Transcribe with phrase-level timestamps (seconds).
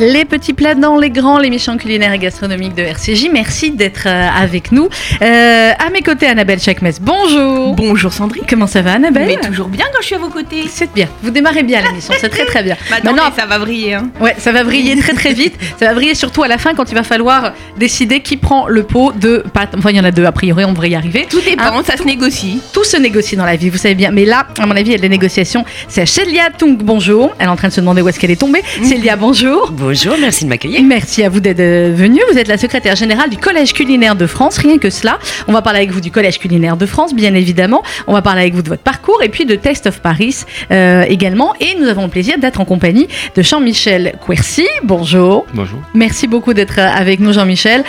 [0.00, 3.30] Les petits plats dans les grands, l'émission culinaire et gastronomique de RCJ.
[3.32, 4.88] Merci d'être euh, avec nous.
[5.22, 6.92] Euh, à mes côtés, Annabelle Chakmes.
[7.00, 7.74] Bonjour.
[7.74, 8.44] Bonjour Sandrine.
[8.48, 9.26] Comment ça va, Annabelle?
[9.26, 10.66] Mais toujours bien quand je suis à vos côtés.
[10.70, 11.08] C'est bien.
[11.20, 12.14] Vous démarrez bien l'émission.
[12.20, 12.76] C'est très très bien.
[12.90, 13.94] Maintenant, Maintenant, ça va briller.
[13.94, 14.08] Hein.
[14.20, 15.54] Ouais, ça va briller très très vite.
[15.80, 18.84] Ça va briller surtout à la fin quand il va falloir décider qui prend le
[18.84, 19.74] pot de pâte.
[19.76, 20.64] Enfin, il y en a deux a priori.
[20.64, 21.26] On devrait y arriver.
[21.28, 21.76] Tout dépend.
[21.76, 22.60] Hein, ça se négocie.
[22.72, 23.68] Tout se négocie dans la vie.
[23.68, 24.12] Vous savez bien.
[24.12, 25.64] Mais là, à mon avis, il y a des négociations.
[25.88, 26.76] C'est Célia Tung.
[26.80, 27.34] Bonjour.
[27.40, 28.62] Elle est en train de se demander où est-ce qu'elle est tombée.
[28.84, 29.72] Célia, bonjour.
[29.88, 30.16] Bonjour.
[30.20, 30.82] Merci de m'accueillir.
[30.82, 32.20] Merci à vous d'être euh, venu.
[32.30, 35.18] Vous êtes la secrétaire générale du Collège culinaire de France, rien que cela.
[35.46, 37.82] On va parler avec vous du Collège culinaire de France, bien évidemment.
[38.06, 41.04] On va parler avec vous de votre parcours et puis de Taste of Paris euh,
[41.08, 41.54] également.
[41.60, 44.66] Et nous avons le plaisir d'être en compagnie de Jean-Michel Quercy.
[44.82, 45.46] Bonjour.
[45.54, 45.78] Bonjour.
[45.94, 47.82] Merci beaucoup d'être euh, avec nous, Jean-Michel.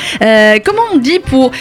[0.63, 1.51] comment on dit pour.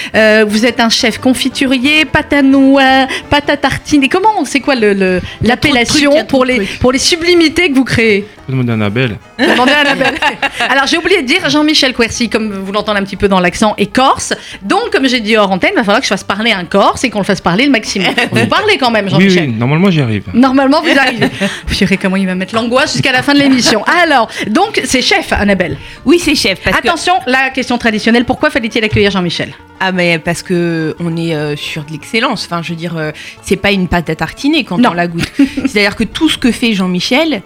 [0.47, 4.09] vous êtes un chef confiturier, pâte à noix, pâte à tartiner?
[4.09, 8.25] Comment, c'est quoi l'appellation le, pour, les, pour les sublimités que vous créez?
[8.48, 9.19] Demandez à Annabelle.
[9.36, 10.14] Demandez à Annabelle.
[10.69, 13.75] Alors, j'ai oublié de dire Jean-Michel Quercy, comme vous l'entendez un petit peu dans l'accent,
[13.79, 14.34] est corse.
[14.62, 17.05] Donc, comme j'ai dit hors antenne, il va falloir que je fasse parler un corse
[17.05, 18.12] et qu'on le fasse parler le maximum.
[18.33, 20.25] Vous parlez quand même, Jean-Michel oui, oui, normalement j'y arrive.
[20.34, 21.27] Normalement, vous arrivez.
[21.67, 23.83] vous verrez comment il va mettre l'angoisse jusqu'à la fin de l'émission.
[24.03, 25.77] Alors, donc, c'est chef, Annabelle.
[26.05, 26.61] Oui, c'est chef.
[26.67, 29.55] Attention, la question traditionnelle pourquoi fallait-il accueillir Jean-Michel?
[29.81, 32.45] Ah mais parce que on est euh, sur de l'excellence.
[32.45, 33.12] Enfin, je veux dire, euh,
[33.43, 35.31] c'est pas une pâte à tartiner quand on la goûte.
[35.37, 37.43] C'est-à-dire que tout ce que fait Jean-Michel,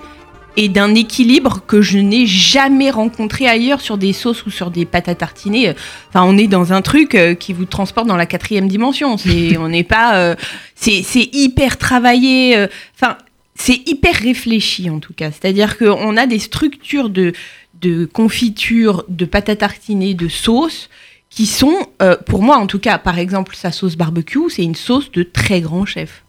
[0.56, 4.84] et d'un équilibre que je n'ai jamais rencontré ailleurs sur des sauces ou sur des
[4.84, 5.75] pâtes à tartiner.
[6.08, 9.17] Enfin, on est dans un truc euh, qui vous transporte dans la quatrième dimension.
[9.17, 10.34] C'est, on n'est pas, euh,
[10.75, 12.56] c'est, hyper travaillé.
[12.56, 13.17] Euh, enfin,
[13.55, 15.30] c'est hyper réfléchi en tout cas.
[15.30, 17.33] C'est-à-dire qu'on a des structures de,
[17.80, 20.89] de confiture, de pâte à tartiner, de sauce
[21.30, 21.86] qui sont,
[22.27, 25.62] pour moi en tout cas, par exemple, sa sauce barbecue, c'est une sauce de très
[25.62, 26.25] grand chef.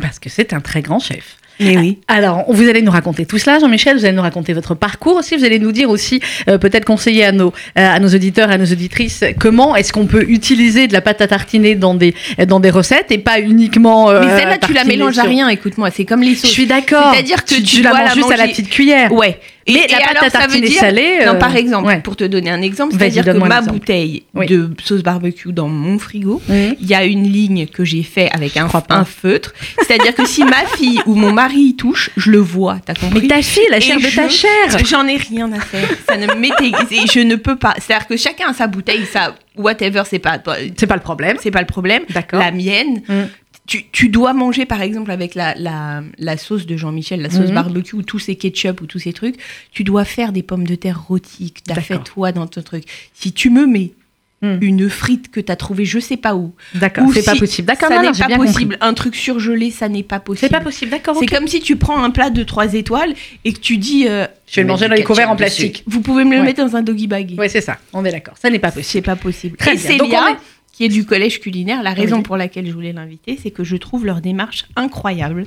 [0.00, 1.36] Parce que c'est un très grand chef.
[1.60, 1.98] Mais oui.
[2.08, 3.96] Alors, vous allez nous raconter tout cela, Jean-Michel.
[3.96, 5.36] Vous allez nous raconter votre parcours aussi.
[5.36, 8.58] Vous allez nous dire aussi, euh, peut-être conseiller à nos, euh, à nos auditeurs, à
[8.58, 12.14] nos auditrices, comment est-ce qu'on peut utiliser de la pâte à tartiner dans des,
[12.46, 14.10] dans des recettes et pas uniquement.
[14.10, 15.48] Euh, Mais celle-là, tu la mélanges à rien.
[15.48, 16.50] Écoute-moi, c'est comme les sauces.
[16.50, 17.12] Je suis d'accord.
[17.12, 19.12] C'est-à-dire que tu, la manges juste à la petite cuillère.
[19.12, 19.38] Ouais.
[19.68, 21.18] Mais la pâte à tartiner salée.
[21.26, 25.52] Non, par exemple, pour te donner un exemple, c'est-à-dire que ma bouteille de sauce barbecue
[25.52, 29.52] dans mon frigo, il y a une ligne que j'ai fait avec un, un feutre.
[29.78, 32.78] C'est-à-dire que si ma fille ou mon mari y touche, je le vois.
[32.84, 33.22] T'as compris?
[33.22, 34.50] Mais ta fille, la chair de ta chair.
[34.84, 35.88] J'en ai rien à faire.
[36.08, 37.74] Ça ne je ne peux pas.
[37.78, 40.38] C'est-à-dire que chacun a sa bouteille, ça, whatever, c'est pas.
[40.76, 41.36] C'est pas le problème.
[41.40, 42.02] C'est pas le problème.
[42.10, 42.40] D'accord.
[42.40, 43.02] La mienne.
[43.08, 43.24] Mm
[43.66, 47.54] tu, dois manger, par exemple, avec la, la, sauce de Jean-Michel, la sauce mhm.
[47.54, 49.36] barbecue, ou tous ces ketchup ou tous ces trucs,
[49.72, 52.62] tu dois faire des pommes de terre rôties que tu as fait toi dans ton
[52.62, 52.84] truc.
[53.14, 53.92] Si tu me mets
[54.42, 54.58] hmm.
[54.60, 56.54] une frite que tu as trouvée je sais pas où.
[56.74, 57.66] D'accord, c'est pas possible.
[57.66, 58.78] D'accord, ça n'est pas possible.
[58.80, 60.48] Un truc surgelé, ça n'est pas possible.
[60.48, 61.16] C'est pas possible, d'accord.
[61.18, 64.06] C'est comme si tu prends un plat de 3 étoiles et que tu dis.
[64.08, 65.82] Euh, je vais le manger dans les couverts en plastique.
[65.86, 67.34] Vous pouvez me le mettre dans un doggy bag.
[67.36, 67.78] Oui, c'est ça.
[67.92, 68.34] On est d'accord.
[68.40, 68.86] Ça n'est pas possible.
[68.92, 69.56] C'est pas possible.
[69.56, 70.36] Très et bien
[70.76, 71.82] qui est du collège culinaire.
[71.82, 75.46] La raison pour laquelle je voulais l'inviter, c'est que je trouve leur démarche incroyable.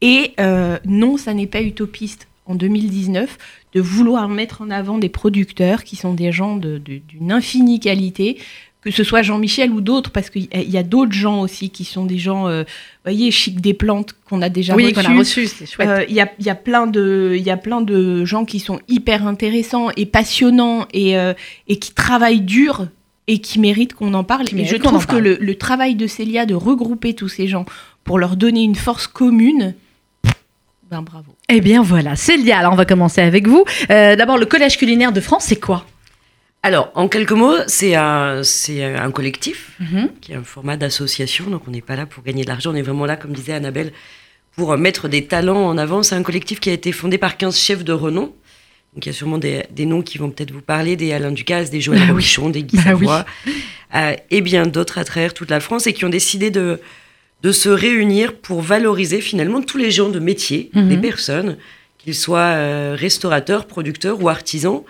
[0.00, 3.38] Et euh, non, ça n'est pas utopiste en 2019
[3.74, 8.38] de vouloir mettre en avant des producteurs qui sont des gens d'une infinie qualité,
[8.80, 12.04] que ce soit Jean-Michel ou d'autres, parce qu'il y a d'autres gens aussi qui sont
[12.04, 12.64] des gens, euh,
[13.04, 15.88] voyez, chic des plantes qu'on a déjà oui, qu'on a reçus, c'est chouette.
[15.88, 18.58] Euh, il y, a, y, a, plein de, il y a plein de gens qui
[18.58, 21.14] sont hyper intéressants et passionnants et,
[21.68, 22.88] et qui travaillent dur
[23.28, 24.46] et qui mérite qu'on en parle.
[24.56, 27.64] Et je trouve que le, travail de Célia de regrouper tous ces gens
[28.04, 29.74] pour leur donner une force commune,
[30.88, 31.34] ben bravo.
[31.48, 33.64] Eh bien voilà, Célia, alors on va commencer avec vous.
[33.90, 35.84] Euh, d'abord, le Collège culinaire de France, c'est quoi?
[36.62, 40.10] Alors, en quelques mots, c'est un, c'est un collectif mhm.
[40.20, 41.50] qui est un format d'association.
[41.50, 42.70] Donc, on n'est pas là pour gagner de l'argent.
[42.72, 43.92] On est vraiment là, comme disait Annabelle,
[44.56, 46.02] pour mettre des talents en avant.
[46.02, 48.32] C'est un collectif qui a été fondé par 15 chefs de renom
[48.96, 51.68] donc il y a sûrement des, noms qui vont peut-être vous parler, des Alain Ducasse,
[51.68, 53.26] des Joël bah des Guy bah Savoie,
[53.94, 56.80] euh, et bien d'autres à travers toute la France, et qui ont décidé de,
[57.42, 60.88] de se réunir pour valoriser finalement tous les gens de métier, mhm.
[60.88, 61.58] des personnes,
[61.98, 64.80] qu'ils soient euh, restaurateurs, producteurs ou artisans,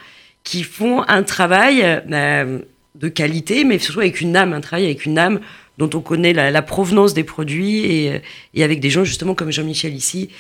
[0.44, 2.60] qui font un travail euh,
[2.94, 5.40] de qualité, mais surtout avec une âme, un travail avec une âme
[5.78, 8.22] dont on connaît la, provenance des produits, et,
[8.54, 10.30] et avec des gens justement comme Jean-Michel ici,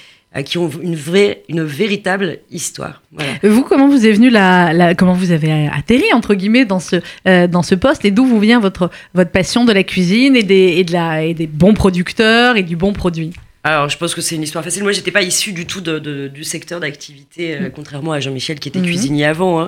[0.42, 3.02] qui ont une vraie, une véritable histoire.
[3.42, 6.96] Vous, comment vous est venu la, comment vous avez atterri entre guillemets dans ce
[7.26, 10.42] euh, dans ce poste et d'où vous vient votre votre passion de la cuisine et
[10.42, 13.32] des et de la et des bons producteurs et du bon produit?
[13.64, 14.84] Alors, je pense que c'est une histoire facile.
[14.84, 17.72] Moi, j'étais pas issu du tout de, du secteur d'activité, euh, mm.
[17.74, 18.84] contrairement à Jean-Michel qui était mm-hmm.
[18.84, 19.60] cuisinier avant.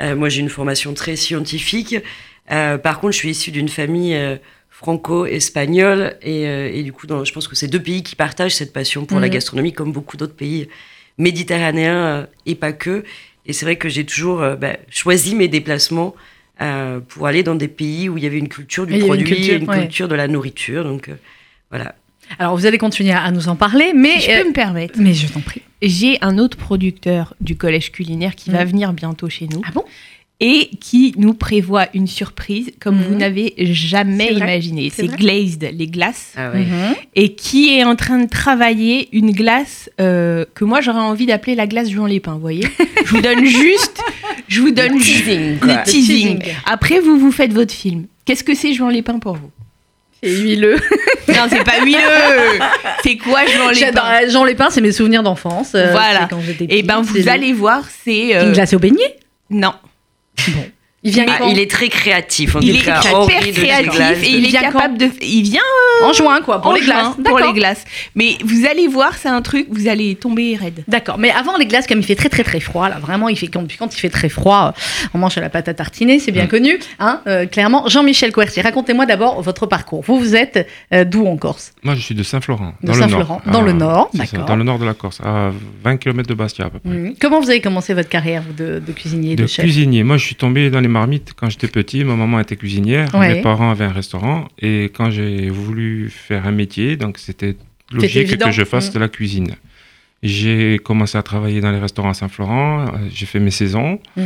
[0.00, 0.14] Hein.
[0.16, 1.96] moi, j'ai une formation très scientifique.
[2.48, 4.18] par contre, je suis issu d'une famille
[4.74, 6.16] franco-espagnol.
[6.26, 9.06] Euh, et, du coup, dans, je pense que c'est deux pays qui partagent cette passion
[9.06, 9.34] pour la mhm.
[9.34, 10.68] gastronomie, comme beaucoup d'autres pays
[11.16, 13.04] méditerranéens euh, et pas que.
[13.46, 16.14] Et c'est vrai que j'ai toujours euh, bah, choisi mes déplacements
[16.60, 19.06] euh, pour aller dans des pays où il y avait une culture du avait une
[19.08, 19.80] produit, culture, une ouais.
[19.80, 20.84] culture de la nourriture.
[20.84, 21.14] Donc euh,
[21.70, 21.94] voilà.
[22.38, 24.20] Alors, vous allez continuer à nous en parler, mais.
[24.20, 24.98] Si je euh, peux me permettre.
[24.98, 25.62] mais je t'en prie.
[25.82, 28.70] J'ai un autre producteur du collège culinaire qui va Mhm.
[28.70, 29.84] venir bientôt chez nous Ah bon?
[30.40, 33.02] Et qui nous prévoit une surprise comme Mhm.
[33.08, 34.90] vous n'avez jamais imaginé.
[34.94, 36.60] C'est Glazed, les glaces, Ah ouais.
[36.64, 36.94] Mhm.
[37.14, 41.54] et qui est en train de travailler une glace euh, que moi j'aurais envie d'appeler
[41.54, 42.66] la glace Jean Lépin, vous voyez
[43.04, 44.00] Je vous donne juste,
[44.48, 45.58] je vous donne le teasing.
[45.62, 46.40] Le teasing.
[46.66, 48.06] Après, vous vous faites votre film.
[48.24, 49.50] Qu'est-ce que c'est Jean Lépin pour vous?
[50.22, 50.76] C'est huileux.
[51.28, 51.98] Non, c'est pas huileux.
[53.04, 54.04] C'est quoi Jean J'adore.
[54.04, 54.26] Lépin?
[54.26, 55.72] Euh, Jean Lépin, c'est mes souvenirs d'enfance.
[55.74, 56.26] euh, Voilà.
[56.30, 59.16] Quand j'étais Et ben vous allez voir, c'est euh, Une glace au beignet?
[59.50, 59.74] Non.
[60.36, 60.70] 系统
[61.06, 62.56] Il vient Ah, quand il est très créatif.
[62.56, 65.08] En Il est de créatif et il est capable de.
[65.22, 65.60] Il vient
[66.02, 67.14] En juin, quoi, pour en les juin glaces.
[67.14, 67.52] pour D'accord.
[67.52, 67.84] les glaces.
[68.14, 70.82] Mais vous allez voir, c'est un truc, vous allez tomber raide.
[70.88, 73.36] D'accord, mais avant les glaces, comme il fait très très très froid, là vraiment, il
[73.36, 76.18] fait quand, quand il fait très froid, euh, on mange à la pâte à tartiner,
[76.18, 77.86] c'est bien connu, hein, euh, clairement.
[77.88, 80.02] Jean-Michel Coercier, racontez-moi d'abord votre parcours.
[80.06, 81.72] Vous, vous êtes euh, d'où en Corse?
[81.82, 83.52] Moi, je suis de Saint-Florent, De dans le Saint-Florent, nord.
[83.54, 84.46] dans le Ah, nord, ça, d'accord.
[84.46, 85.50] Dans le nord de la Corse, à
[85.84, 86.88] 20 km de Bastia à peu près.
[86.90, 87.14] Mhm.
[87.20, 89.64] Comment vous avez commencé votre carrière de, de cuisinier, de, De chef?
[89.64, 90.02] cuisinier.
[90.02, 92.00] Moi, je suis tombé dans les marmites quand j'étais petit.
[92.04, 93.08] Ma maman était cuisinière.
[93.14, 93.34] Ouais.
[93.34, 94.38] Mes parents avaient un restaurant.
[94.68, 97.54] Et quand j'ai voulu faire un métier, donc c'était
[97.92, 98.94] logique que je fasse Mm.
[98.94, 99.52] de la cuisine.
[100.22, 102.86] J'ai commencé à travailler dans les restaurants à Saint-Florent.
[102.86, 103.98] euh, J'ai fait mes saisons.
[104.16, 104.24] Mhm.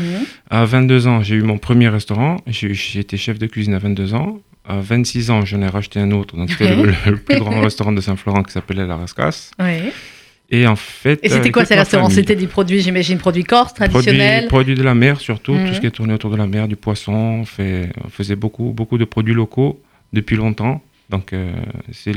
[0.48, 2.36] À 22 ans, j'ai eu mon premier restaurant.
[2.46, 4.38] J'ai j'ai été chef de cuisine à 22 ans.
[4.64, 6.36] À 26 ans, j'en ai racheté un autre.
[6.36, 9.50] Donc, c'était le, le plus grand restaurant de Saint-Florent qui s'appelait La Rascasse.
[9.58, 9.92] Ouais.
[10.50, 11.20] Et en fait.
[11.22, 12.08] Et c'était euh, quoi ces restaurants.
[12.08, 15.68] C'était des produits, j'imagine, produits corse, Produits, traditionnels produits de la mer surtout, Mhm.
[15.68, 17.12] tout ce qui est tourné autour de la mer, du poisson.
[17.12, 19.80] On, fait, on faisait beaucoup, beaucoup de produits locaux
[20.12, 20.82] depuis longtemps.
[21.10, 21.52] Donc euh,
[21.92, 22.14] c'est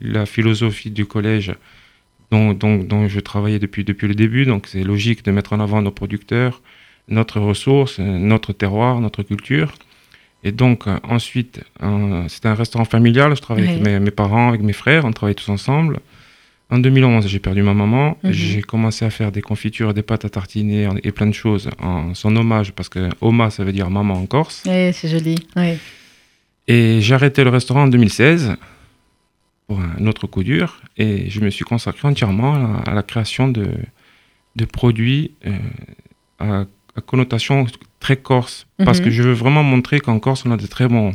[0.00, 1.52] la philosophie du collège
[2.30, 4.46] dont, dont, dont je travaillais depuis, depuis le début.
[4.46, 6.62] Donc c'est logique de mettre en avant nos producteurs,
[7.08, 9.74] notre ressource, euh, notre terroir, notre culture.
[10.42, 11.60] Et donc ensuite,
[12.28, 13.34] c'était un restaurant familial.
[13.34, 15.06] Je travaillais avec mes, mes parents, avec mes frères.
[15.06, 16.00] On travaillait tous ensemble.
[16.70, 18.16] En 2011, j'ai perdu ma maman.
[18.24, 18.32] Mhm.
[18.32, 22.14] J'ai commencé à faire des confitures, des pâtes à tartiner et plein de choses en
[22.14, 24.62] son hommage parce que Oma, ça veut dire maman en Corse.
[24.66, 25.36] Ouais, c'est joli.
[26.66, 28.56] Et j'ai arrêté le restaurant en 2016
[29.66, 33.48] pour un autre coup dur et je me suis consacré entièrement à, à la création
[33.48, 33.68] de,
[34.56, 35.50] de produits euh,
[36.38, 36.64] à,
[36.96, 37.66] à connotation
[38.00, 39.04] très corse parce Mhm.
[39.04, 41.14] que je veux vraiment montrer qu'en Corse, on a de très bons,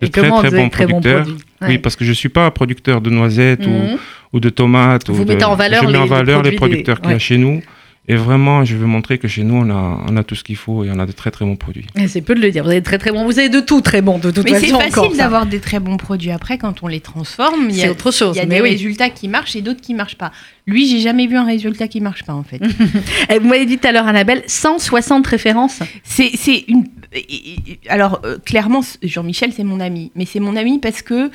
[0.00, 1.26] de très, très bons très producteurs.
[1.62, 3.98] Oui, parce que je ne suis pas producteur de noisettes ou Mhm.
[4.32, 5.08] Ou de tomates.
[5.10, 7.10] Vous ou de- mettez en valeur je mets les- en valeur les des- producteurs qu'il
[7.10, 7.16] y ouais.
[7.16, 7.62] a chez nous.
[8.08, 10.56] Et vraiment, je veux montrer que chez nous, on a, on a tout ce qu'il
[10.56, 11.86] faut et on a de très très bons produits.
[11.96, 12.64] Et C'est peu de le dire.
[12.64, 13.24] Vous avez très très bon.
[13.24, 14.76] Vous avez de tout très bon de toute Mais c'est façon.
[14.76, 15.16] en facile Corse, hein.
[15.18, 17.66] d'avoir des très bons produits après quand on les transforme.
[17.68, 18.34] Il y C'est a, autre chose.
[18.34, 18.70] il y a mais des oui.
[18.70, 20.32] résultats qui marchent et d'autres qui marchent pas.
[20.66, 22.60] Lui, j'ai jamais vu un résultat qui marche pas en fait.
[23.30, 25.78] Et Vous m'avez dit tout à l'heure, Annabelle, 160 références.
[26.02, 26.86] C'est c'est une.
[27.88, 31.30] Alors euh, clairement, Jean-Michel, c'est mon ami, mais c'est mon ami parce que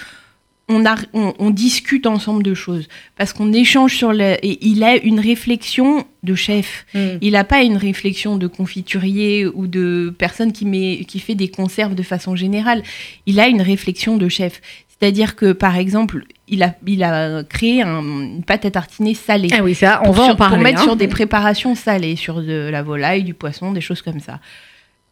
[0.67, 4.35] on, a, on, on discute ensemble de choses, parce qu'on échange sur le.
[4.44, 6.85] Et il a une réflexion de chef.
[7.21, 11.50] Il n'a pas une réflexion de confiturier ou de personne qui, met, qui fait des
[11.50, 12.81] conserves de façon générale.
[13.27, 14.62] Il a une réflexion de chef.
[15.00, 19.50] C'est-à-dire que, par exemple, il a, il a créé un- une pâte à tartiner salée.
[19.51, 20.55] Ah oui, ça, on Pour va sur- en parler.
[20.55, 20.84] Pour mettre hein.
[20.84, 24.39] sur des préparations salées, sur de la volaille, du poisson, des choses comme ça.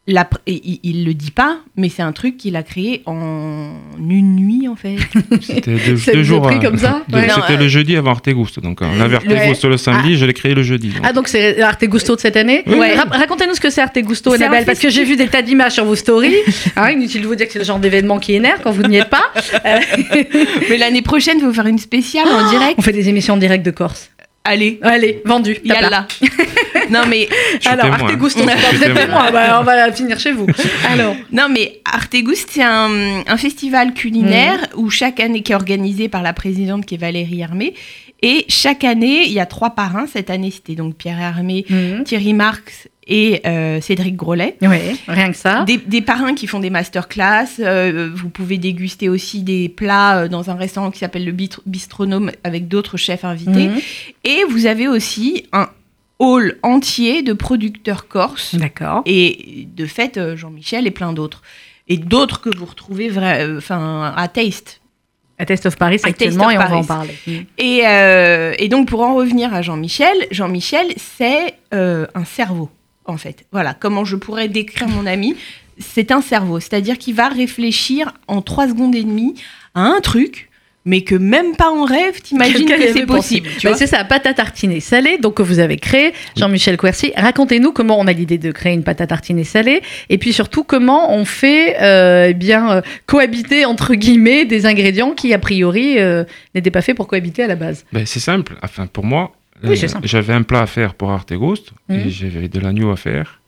[0.06, 4.36] La il, il le dit pas, mais c'est un truc qu'il a créé en une
[4.36, 4.98] nuit, en fait.
[5.42, 6.46] C'était deux, vous jours.
[6.46, 7.30] euh, comme ça Ouais.
[7.34, 8.60] C'était euh, le jeudi avant Artegusto.
[8.60, 10.90] Donc on avait Le- Artegusto le samedi, je l'ai créé le jeudi.
[10.90, 11.02] donc.
[11.06, 12.96] Ah donc c'est Arte Gusto de cette année Ouais.
[12.96, 15.28] Ra- Racontez-nous ce que c'est Arte Gusto, C'est un Annabelle, parce que j'ai vu des
[15.28, 16.36] tas d'images sur vos stories.
[16.76, 18.98] Hein, inutile de vous dire que c'est le genre d'événement qui énerve quand vous n'y
[18.98, 19.24] êtes pas.
[19.66, 19.80] Euh,
[20.70, 22.76] mais l'année prochaine, faut faire une spéciale en direct.
[22.78, 24.10] on fait des émissions en direct de Corse.
[24.46, 25.58] Allez, Allez, vendu.
[25.64, 26.06] yalla.
[26.90, 27.30] non, mais
[27.62, 28.12] Je Alors, témoin.
[28.18, 28.94] Vous êtes témoin.
[28.94, 30.48] témoin, bah, on va finir chez vous.
[30.90, 36.10] Alors, Non, mais Artegoust, c'est un, un festival culinaire où chaque année, qui est organisé
[36.10, 37.74] par la présidente qui est Valérie Hermé.
[38.22, 40.08] Et chaque année, il y a trois parrains.
[40.12, 42.04] Cette année, c'était donc Pierre Hermé, Mhm.
[42.04, 44.56] Thierry Marx et euh, Cédric Grolet.
[44.62, 45.64] ouais, rien que ça.
[45.66, 47.48] Des, des parrains qui font des masterclass.
[47.60, 51.60] euh, vous pouvez déguster aussi des plats euh, dans un restaurant qui s'appelle le Bistr-
[51.66, 53.68] Bistronome avec d'autres chefs invités.
[53.68, 53.80] Mhm.
[54.24, 55.68] Et vous avez aussi un
[56.20, 59.02] hall entier de producteurs corses D'accord.
[59.06, 61.42] et de fait Jean-Michel et plein d'autres
[61.90, 63.12] et d'autres que vous retrouvez
[63.58, 64.80] enfin à Taste
[65.40, 66.88] À Test of Paris Taste actuellement of et on va en Paris.
[66.88, 67.14] parler.
[67.28, 67.46] Mhm.
[67.58, 72.70] et, et donc pour en revenir à Jean-Michel Jean-Michel c'est un cerveau
[73.06, 75.36] en fait voilà comment je pourrais décrire mon ami
[75.80, 79.36] c'est un cerveau c'est-à-dire qu'il va réfléchir en trois secondes et demie
[79.76, 80.50] à un truc
[80.86, 83.48] mais que même pas en rêve, t'imagines que c'est possible.
[83.58, 86.78] Tu Bah, vois c'est ça, pâte à tartiner salée, donc que vous avez créé, Jean-Michel
[86.78, 87.14] Quercy.
[87.16, 90.64] Racontez-nous comment on a l'idée de créer une pâte à tartiner salée, et puis surtout
[90.64, 96.00] comment on fait euh, eh bien euh, cohabiter entre guillemets des ingrédients qui a priori
[96.00, 97.86] euh, n'étaient pas faits pour cohabiter à la base.
[97.94, 98.56] Ben, c'est simple.
[98.62, 99.32] Enfin, pour moi,
[99.64, 100.08] Oui, euh, c'est simple.
[100.08, 101.96] j'avais un plat à faire pour Arte Ghost Mhm.
[102.00, 103.40] et j'avais de l'agneau à faire.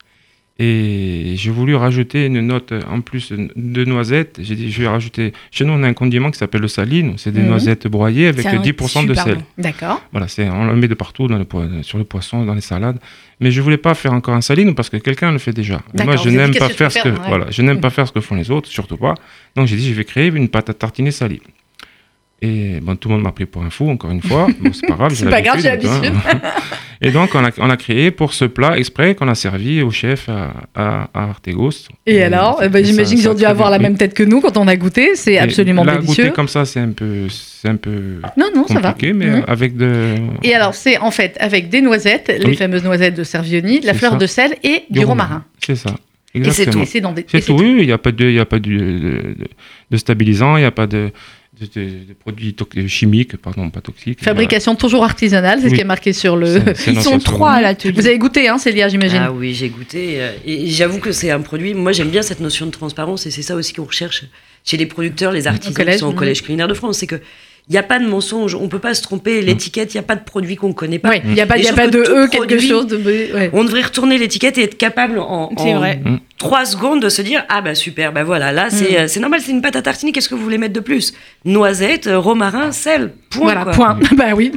[0.58, 4.38] Et j'ai voulu rajouter une note en plus de noisettes.
[4.40, 5.34] J'ai dit, je vais rajouter.
[5.50, 7.12] Chez nous, on a un condiment qui s'appelle le saline.
[7.18, 7.48] C'est des Mhm.
[7.48, 9.34] noisettes broyées avec C'est un 10% de sel.
[9.34, 9.42] bon.
[9.58, 10.00] D'accord.
[10.12, 12.98] Voilà, c'est, on le met de partout, dans le, sur le poisson, dans les salades.
[13.38, 15.82] Mais je voulais pas faire encore un saline parce que quelqu'un le fait déjà.
[15.98, 17.28] Et Moi, je n'aime pas faire ce que, faire, ouais.
[17.28, 17.80] voilà, je n'aime Mhm.
[17.82, 19.12] pas faire ce que font les autres, surtout pas.
[19.56, 21.42] Donc j'ai dit, je vais créer une pâte à tartiner salée.
[22.42, 24.46] Et bon, tout le monde m'a pris pour un fou, encore une fois.
[24.60, 26.12] Bon, c'est pas grave, C'est pas grave, j'ai l'habitude.
[26.32, 26.40] hein.
[27.00, 29.90] Et donc, on a, on a créé pour ce plat exprès qu'on a servi au
[29.90, 31.70] chef à, à, à Artegos.
[32.06, 34.40] Et, alors, eh ben, j'imagine qu'ils ont dû avoir bien la même tête que nous
[34.40, 35.14] quand on a goûté.
[35.14, 36.24] C'est absolument là, délicieux.
[36.24, 38.94] goûter comme ça, c'est un peu, c'est un peu Non, non, ça va.
[39.02, 39.44] mais Mhm.
[39.46, 40.14] avec de.
[40.42, 43.94] Et alors, c'est en fait avec des noisettes, les fameuses noisettes de Servioni, de la
[43.94, 44.18] fleur ça.
[44.18, 45.44] de sel et du, romarin.
[45.64, 45.90] C'est ça.
[46.34, 46.82] Et c'est Exactement.
[46.82, 47.22] Et c'est dans des.
[47.22, 49.36] et C'est tout, il n'y a pas de, il y a pas de, de, de-
[49.90, 51.10] de stabilisant, il n'y a pas de,
[51.60, 54.22] de, de- de produits tox- chimiques, pardon, pas toxiques.
[54.22, 56.60] Fabrication toujours artisanale, c'est ce qui est marqué sur le.
[56.86, 57.94] Ils sont trois à l'atelier.
[57.94, 59.20] Vous avez goûté, hein, Célia, j'imagine.
[59.22, 60.20] Ah oui, j'ai goûté.
[60.20, 61.74] euh, Et j'avoue que c'est un produit.
[61.74, 64.24] Moi, j'aime bien cette notion de transparence et c'est ça aussi qu'on recherche
[64.64, 66.16] chez les producteurs, les artisans collège, qui sont au mhm.
[66.16, 66.98] Collège culinaire de France.
[66.98, 67.20] C'est que
[67.68, 69.40] il n'y a pas de mensonge, on peut pas se tromper.
[69.42, 71.16] L'étiquette, il n'y a pas de produit qu'on ne connaît pas.
[71.16, 72.96] Il n'y a pas, y a pas que de E, quelque produit- chose de.
[72.96, 73.50] ouais.
[73.52, 76.00] On devrait retourner l'étiquette et être capable en, en vrai.
[76.38, 78.96] trois secondes de se dire ah bah super bah voilà là c'est Mm.
[78.96, 81.14] euh, c'est normal c'est une pâte à tartiner qu'est-ce que vous voulez mettre de plus?
[81.46, 83.72] Noisettes euh, romarin sel point Voilà, quoi.
[83.72, 83.98] point.
[84.16, 84.52] bah oui,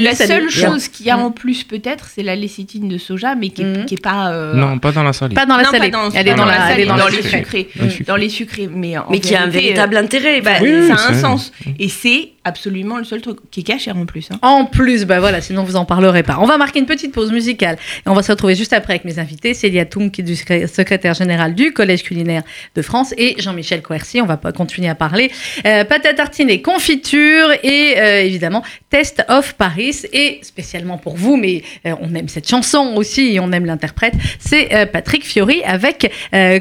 [0.00, 1.22] la, seule chose qu'il y a Mm.
[1.22, 3.84] en plus peut-être, c'est la lécithine de soja, mais qui est, Mhm.
[3.86, 4.30] qui est pas.
[4.30, 5.34] euh, Non, pas dans la saline.
[5.34, 5.90] Pas dans la non, salée.
[5.90, 7.68] dans, Elle est dans la, salée, dans, les sucrés.
[8.06, 8.28] Dans les
[8.74, 11.52] mais mais qui a un véritable intérêt ça a un sens.
[11.78, 14.28] Et c'est absolument le seul truc qui est caché en plus.
[14.30, 14.38] hein.
[14.42, 16.38] En plus, bah voilà, sinon vous en parlerez pas.
[16.40, 19.04] On va marquer une petite pause musicale et on va se retrouver juste après avec
[19.04, 22.42] mes invités, Célia Toum, qui est du secré- secrétaire général du Collège culinaire
[22.74, 24.20] de France, et Jean-Michel Quercy.
[24.20, 25.30] On va continuer à parler.
[25.66, 30.02] Euh, pâte à tartiner, confiture et euh, évidemment Test of Paris.
[30.12, 34.14] Et spécialement pour vous, mais euh, on aime cette chanson aussi et on aime l'interprète,
[34.38, 36.12] c'est euh, Patrick Fiori avec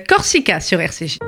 [0.08, 1.20] Corsica sur RCJ.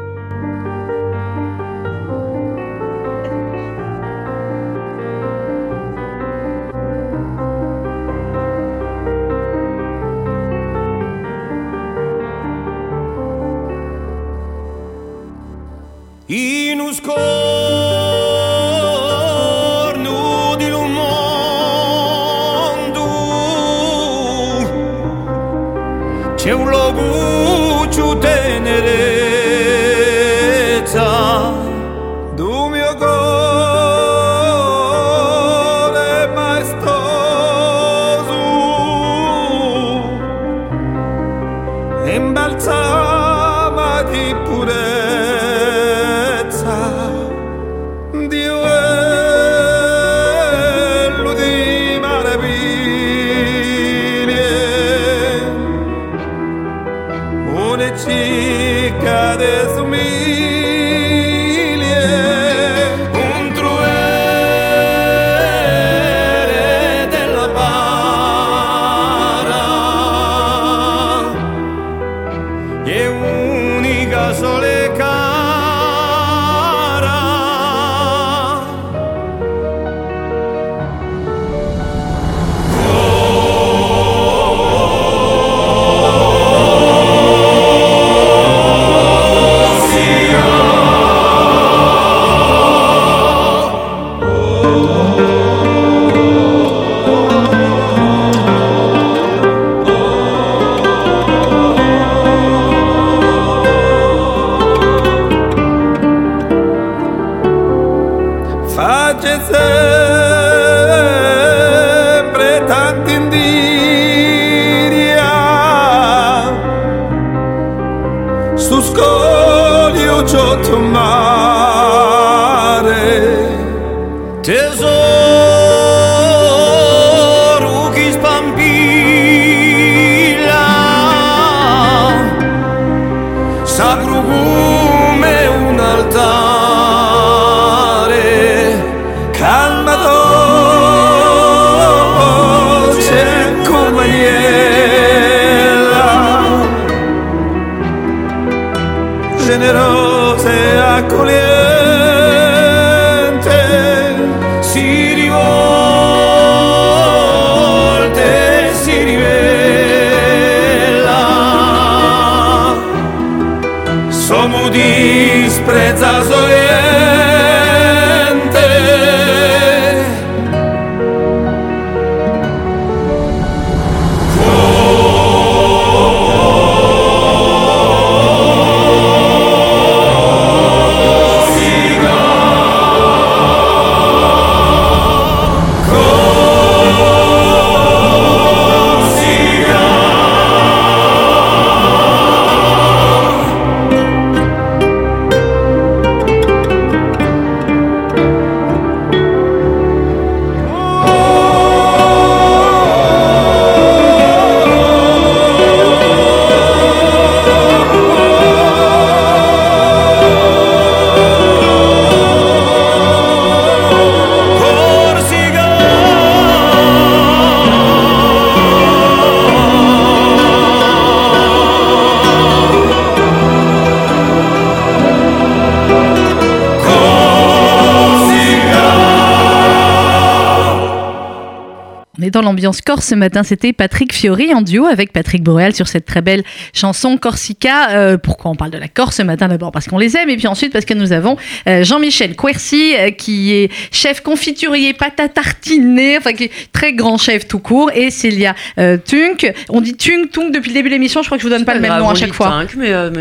[232.28, 233.44] Est dans l'ambiance corse ce matin.
[233.44, 236.44] C'était Patrick Fiori en duo avec Patrick Boréal sur cette très belle
[236.74, 237.90] chanson Corsica.
[237.92, 239.48] Euh, pourquoi on parle de la Corse ce matin?
[239.48, 242.96] D'abord parce qu'on les aime et puis ensuite parce que nous avons euh, Jean-Michel Quercy
[242.98, 247.60] euh, qui est chef confiturier pâte à tartiner, enfin qui est très grand chef tout
[247.60, 249.52] court et Célia Tunk.
[249.70, 251.22] On dit Tunk, Tunk depuis le début de l'émission.
[251.22, 252.66] Je crois que je vous donne pas le même nom à chaque fois.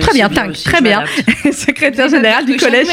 [0.01, 1.05] Très bien, Tunk, très bien.
[1.53, 2.87] Secrétaire général du collège.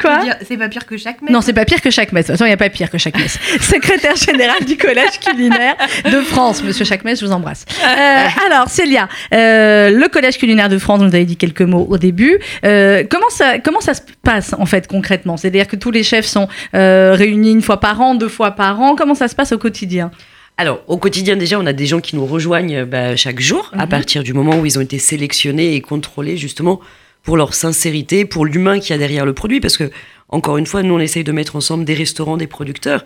[0.00, 0.20] Quoi?
[0.46, 1.30] C'est pas pire que chaque messe.
[1.30, 2.26] Non, c'est pas pire que chaque messe.
[2.26, 3.38] Façon, il n'y a pas pire que chaque messe.
[3.60, 5.18] Secrétaire général du collège
[5.50, 6.62] culinaire de France.
[6.62, 7.64] Monsieur Chacmès, je vous embrasse.
[7.82, 11.86] Euh, alors, Célia, euh, le collège culinaire de France, vous nous avez dit quelques mots
[11.88, 12.38] au début.
[12.64, 15.36] Euh, comment, ça, comment ça se passe, en fait, concrètement?
[15.36, 18.94] C'est-à-dire que tous les chefs sont réunis une fois par an, deux fois par an.
[18.96, 20.10] Comment ça se passe au quotidien?
[20.56, 23.84] Alors, au quotidien, déjà, on a des gens qui nous rejoignent bah, chaque jour, à
[23.84, 23.88] Mhm.
[23.88, 26.80] partir du moment où ils ont été sélectionnés et contrôlés, justement,
[27.22, 29.60] pour leur sincérité, pour l'humain qu'il y a derrière le produit.
[29.60, 29.90] Parce que,
[30.28, 33.04] encore une fois, nous, on essaye de mettre ensemble des restaurants, des producteurs.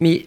[0.00, 0.26] Mais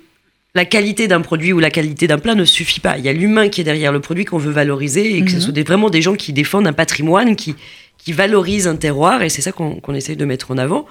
[0.57, 2.97] la qualité d'un produit ou la qualité d'un plat ne suffit pas.
[2.97, 5.35] Il y a l'humain qui est derrière le produit qu'on veut valoriser et que ce
[5.37, 5.41] Mhm.
[5.41, 7.55] soit des- vraiment des gens qui défendent un patrimoine, qui,
[7.97, 9.21] qui valorisent un terroir.
[9.21, 10.85] Et c'est ça qu'on qu'on essaye de mettre en avant.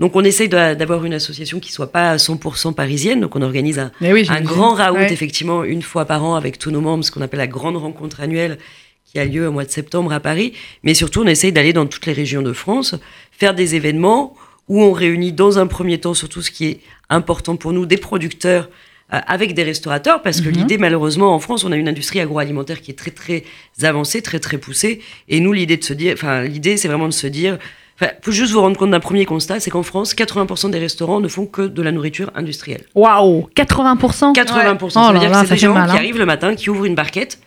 [0.00, 3.20] Donc, on essaye d'avoir une association qui soit pas à 100% parisienne.
[3.20, 5.12] Donc, on organise un, oui, grand raout, Ouais.
[5.12, 8.20] effectivement, une fois par an avec tous nos membres, ce qu'on appelle la grande rencontre
[8.22, 8.56] annuelle
[9.04, 10.54] qui a lieu au mois de septembre à Paris.
[10.84, 12.94] Mais surtout, on essaye d'aller dans toutes les régions de France,
[13.30, 14.34] faire des événements
[14.68, 16.80] où on réunit dans un premier temps, surtout ce qui est
[17.10, 18.70] important pour nous, des producteurs
[19.10, 20.54] avec des restaurateurs, parce que Mhm.
[20.54, 23.44] l'idée, malheureusement, en France, on a une industrie agroalimentaire qui est très, très
[23.82, 25.00] avancée, très, très poussée.
[25.28, 27.58] Et nous, l'idée de se dire, enfin, l'idée, c'est vraiment de se dire,
[28.00, 31.20] enfin, faut juste vous rendre compte d'un premier constat, c'est qu'en France, 80% des restaurants
[31.20, 32.84] ne font que de la nourriture industrielle.
[32.94, 34.84] Waouh 80% 80%.
[34.84, 34.90] Ouais.
[34.90, 35.96] Ça Oh veut là dire là, que c'est des gens mal, qui hein.
[35.96, 37.40] arrivent le matin, qui ouvrent une barquette.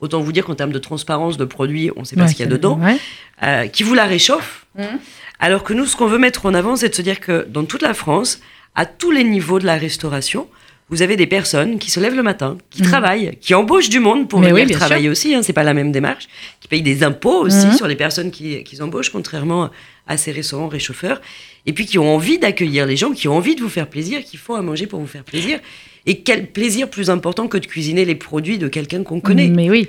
[0.00, 2.34] Autant vous dire qu'en termes de transparence de produits, on ne sait pas Ouais, ce
[2.34, 2.78] qu'il y a dedans.
[2.80, 2.96] ouais.
[3.42, 4.64] Euh, qui vous la réchauffent.
[4.78, 4.84] Mhm.
[5.40, 7.64] Alors que nous, ce qu'on veut mettre en avant, c'est de se dire que dans
[7.64, 8.40] toute la France,
[8.74, 10.46] à tous les niveaux de la restauration,
[10.90, 12.88] vous avez des personnes qui se lèvent le matin, qui Mhm.
[12.88, 15.34] travaillent, qui embauchent du monde pour venir oui, travailler aussi.
[15.34, 16.26] Hein, c'est pas la même démarche.
[16.60, 17.72] Qui payent des impôts aussi Mhm.
[17.74, 19.70] sur les personnes qui, qu'ils embauchent, contrairement
[20.06, 21.20] à ces restaurants réchauffeurs.
[21.66, 24.24] Et puis qui ont envie d'accueillir les gens, qui ont envie de vous faire plaisir,
[24.24, 25.60] qui font à manger pour vous faire plaisir.
[26.06, 29.48] Et quel plaisir plus important que de cuisiner les produits de quelqu'un qu'on connaît.
[29.48, 29.88] Mais oui.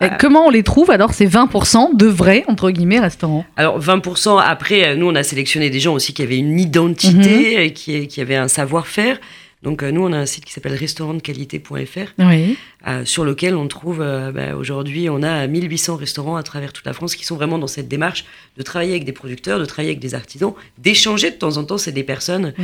[0.00, 0.08] Euh.
[0.20, 3.44] Comment on les trouve alors ces 20% de vrais, entre guillemets, restaurants?
[3.56, 7.64] Alors 20% après, euh, nous on a sélectionné des gens aussi qui avaient une identité,
[7.64, 9.20] et qui, qui avaient un savoir-faire.
[9.64, 12.56] Donc euh, nous on a un site qui s'appelle restaurantdequalité.fr Oui.
[12.86, 16.86] euh, sur lequel on trouve euh, bah, aujourd'hui on a 1800 restaurants à travers toute
[16.86, 18.24] la France qui sont vraiment dans cette démarche
[18.56, 21.78] de travailler avec des producteurs, de travailler avec des artisans, d'échanger de temps en temps
[21.78, 22.54] c'est des personnes.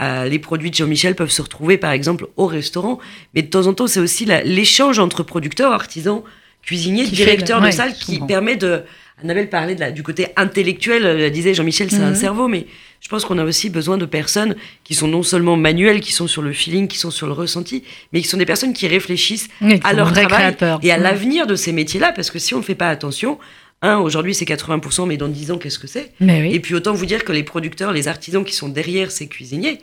[0.00, 2.98] Les produits de Jean-Michel peuvent se retrouver par exemple au restaurant,
[3.34, 6.22] mais de temps en temps c'est aussi l'échange entre producteurs, artisans,
[6.62, 8.26] cuisiniers, le- de ouais, salle qui comprends.
[8.26, 8.82] permet de
[9.20, 12.14] Annabelle parlait de la- du côté intellectuel, disait Jean-Michel, c'est un Mhm.
[12.14, 12.66] cerveau, mais
[13.00, 16.26] je pense qu'on a aussi besoin de personnes qui sont non seulement manuelles, qui sont
[16.26, 19.48] sur le feeling, qui sont sur le ressenti, mais qui sont des personnes qui réfléchissent
[19.62, 20.80] Oui, à c'est leur travail créateur.
[20.82, 21.02] et à Mm.
[21.02, 23.38] l'avenir de ces métiers-là, parce que si on ne fait pas attention,
[23.82, 26.12] un, aujourd'hui c'est 80%, mais dans 10 ans, qu'est-ce que c'est?
[26.20, 26.50] Oui.
[26.52, 29.78] Et puis autant vous dire que les producteurs, les artisans qui sont derrière ces cuisiniers,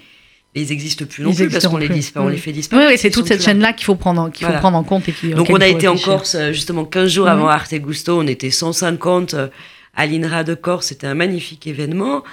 [0.58, 2.30] ils n'existent plus non Ils plus, parce qu'on les, dispa- Mm.
[2.30, 2.92] les fait Oui, disparaître.
[2.92, 4.60] oui, c'est ils toute cette chaîne-là qu'il faut prendre, qu'il faut Voilà.
[4.60, 5.30] prendre en compte et qui.
[5.30, 5.98] Donc on a été en.
[5.98, 7.32] Corse euh, justement 15 jours Mhm.
[7.32, 9.48] avant Arte Gusto, on était 150 euh,
[9.96, 12.24] à l'INRA de Corse, c'était un magnifique événement.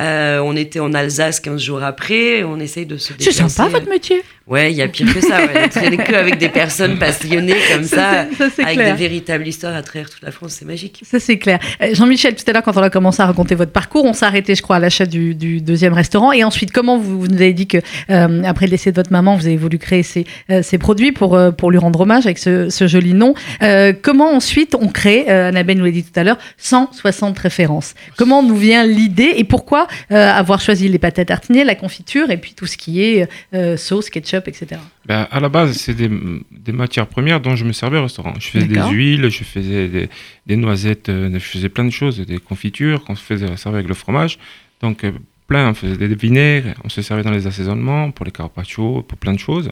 [0.00, 2.44] Euh, on était en Alsace 15 jours après.
[2.44, 3.48] On essaye de se C'est déplacer.
[3.48, 4.22] sympa votre métier.
[4.46, 5.38] Ouais, il y a pire que ça.
[5.44, 5.68] Ouais.
[5.68, 8.94] Traîner que avec des personnes passionnées comme ça, Ça, c'est- ça, c'est avec clair.
[8.94, 10.54] des véritables histoires à travers toute la France.
[10.58, 11.00] C'est magique.
[11.02, 11.58] Ça, c'est clair.
[11.82, 14.24] Euh, Jean-Michel, tout à l'heure, quand on a commencé à raconter votre parcours, on s'est
[14.26, 16.30] arrêté, je crois, à l'achat du, du deuxième restaurant.
[16.30, 17.78] Et ensuite, comment vous, vous nous avez dit que,
[18.10, 21.10] euh, après le décès de votre maman, vous avez voulu créer ces, euh, ces produits
[21.10, 23.34] pour, euh, pour lui rendre hommage avec ce, ce joli nom?
[23.62, 27.94] Euh, comment ensuite on crée, euh, Annabelle nous l'a dit tout à l'heure, 160 références?
[28.16, 32.30] Comment nous vient l'idée et pourquoi euh, avoir choisi les pâtes à tartiner, la confiture
[32.30, 34.80] et puis tout ce qui est euh, sauce, ketchup, etc.
[35.06, 36.10] Ben, à la base, c'est des,
[36.50, 38.34] des matières premières dont je me servais au restaurant.
[38.38, 40.08] Je faisais des huiles, je faisais des,
[40.46, 43.88] des noisettes, euh, je faisais plein de choses, des confitures qu'on se faisait servir avec
[43.88, 44.38] le fromage.
[44.82, 45.04] Donc,
[45.46, 49.18] plein, on faisait des vinaigres, on se servait dans les assaisonnements, pour les carpaccio, pour
[49.18, 49.70] plein de choses.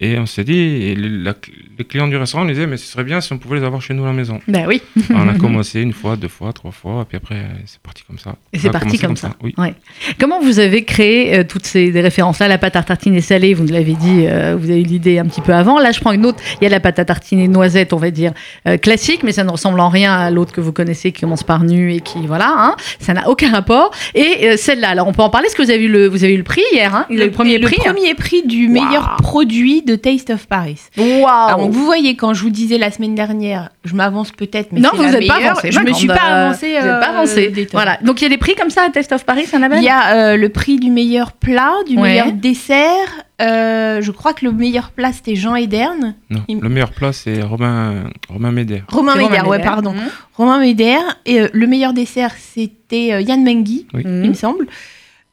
[0.00, 1.34] Et on s'est dit, et les, la-
[1.78, 3.82] les clients du restaurant nous disaient, mais ce serait bien si on pouvait les avoir
[3.82, 4.40] chez nous à la maison.
[4.48, 4.80] Ben oui.
[5.10, 7.36] on a commencé une fois, deux fois, trois fois, et puis après,
[7.66, 8.36] c'est parti comme ça.
[8.52, 9.30] Et c'est parti comme ça.
[9.42, 9.54] Oui.
[9.58, 9.74] Ouais.
[10.18, 12.48] Comment vous avez créé euh, toutes ces références-là?
[12.48, 15.26] La pâte à tartiner salée, vous nous l'avez dit, euh, vous avez eu l'idée un
[15.26, 15.78] petit peu avant.
[15.78, 16.38] Là, je prends une autre.
[16.60, 18.32] Il y a la pâte à tartiner noisette, on va dire,
[18.66, 21.42] euh, classique, mais ça ne ressemble en rien à l'autre que vous connaissez qui commence
[21.42, 23.90] par nu et qui, voilà, hein, ça n'a aucun rapport.
[24.14, 26.24] Et euh, celle-là, alors on peut en parler, est-ce que vous avez eu le, vous
[26.24, 27.06] avez eu le prix hier hein?
[27.10, 27.76] Il a eu le premier le prix.
[27.76, 30.80] premier prix du meilleur produit de Taste of Paris.
[30.96, 34.90] Waouh vous voyez, quand je vous disais la semaine dernière, je m'avance peut-être, mais Non,
[34.94, 35.70] vous n'êtes pas avancé.
[35.72, 36.68] Je me D'accord, suis pas avancée.
[36.80, 37.68] Vous n'êtes pas euh, avancé.
[37.72, 37.98] Voilà.
[38.02, 39.78] Donc il y a des prix comme ça à Test of Paris, Annabelle?
[39.80, 42.10] Il y a euh, le prix du meilleur plat, du Ouais.
[42.10, 43.24] meilleur dessert.
[43.42, 46.14] Euh, je crois que le meilleur plat c'était Jean Ederne.
[46.28, 48.84] Non, Il- le meilleur plat, c'est Romain, Romain Médère.
[48.88, 49.92] Romain Médère, ouais, pardon.
[49.92, 50.08] Mhm.
[50.36, 51.00] Romain Médère.
[51.24, 54.02] Et euh, le meilleur dessert c'était euh, Yann Mengui, Oui.
[54.04, 54.24] Mhm.
[54.24, 54.66] il me semble.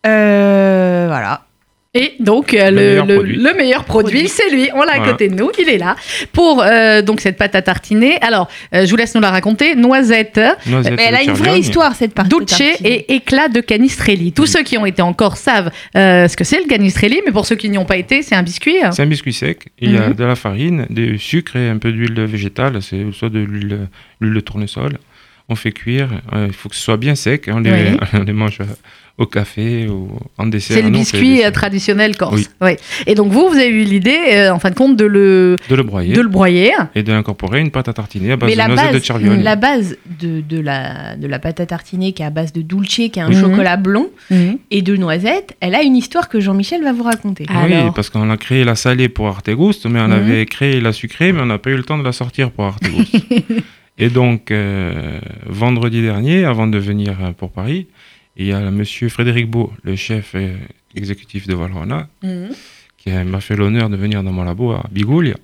[0.05, 1.41] Euh, voilà.
[1.99, 3.35] Et donc euh, le, Le meilleur le- produit.
[3.37, 4.27] le meilleur produit, Produit.
[4.29, 4.69] c'est lui.
[4.75, 5.11] On l'a à Voilà.
[5.13, 5.95] côté de nous, il est là
[6.31, 8.17] pour euh, donc cette pâte à tartiner.
[8.21, 9.75] Alors, euh, je vous laisse nous la raconter.
[9.75, 12.29] Noisette, Noisette Mais elle a une vraie histoire cette partie.
[12.35, 14.31] dulce et éclat de canistrelli.
[14.31, 17.31] Tous ceux qui ont été en Corse savent euh, ce que c'est le canistrelli, mais
[17.31, 18.75] pour ceux qui n'y ont pas été, c'est un biscuit.
[18.91, 19.67] C'est un biscuit sec.
[19.79, 20.13] Il y a Mhm.
[20.13, 23.87] de la farine, du sucre et un peu d'huile végétale, c'est soit de l'huile
[24.21, 24.97] de tournesol.
[25.49, 26.09] On fait cuire.
[26.33, 27.45] euh, il faut que ce soit bien sec.
[27.51, 27.97] On les, Oui.
[28.13, 28.65] on les mange euh,
[29.17, 30.77] au café ou en dessert.
[30.77, 32.35] C'est le biscuit euh, traditionnel corse.
[32.35, 32.47] Oui.
[32.61, 32.77] Ouais.
[33.07, 35.75] Et donc vous, vous avez eu l'idée, euh, en fin de compte, de le, de
[35.75, 36.71] le broyer de le broyer.
[36.93, 39.41] et d'incorporer une pâte à tartiner à base Mais de noisettes de base, Cerviogne.
[39.41, 42.61] la base de, de, la, de la pâte à tartiner qui est à base de
[42.61, 43.41] dulce, qui est un Mhm.
[43.41, 44.57] chocolat blond, Mhm.
[44.69, 47.45] et de noisettes, elle a une histoire que Jean-Michel va vous raconter.
[47.49, 47.63] Ah.
[47.65, 50.11] Oui, Alors parce qu'on a créé la salée pour Artegoust, mais on Mhm.
[50.13, 52.65] avait créé la sucrée, mais on n'a pas eu le temps de la sortir pour
[52.65, 53.15] Artegoust.
[53.97, 57.87] et donc, euh, vendredi dernier, avant de venir pour Paris,
[58.37, 60.55] il y a monsieur Frédéric Beau, le chef euh,
[60.95, 62.49] exécutif de Valrhona, Mhm.
[62.97, 65.35] qui m'a fait l'honneur de venir dans mon labo à Bigoulia.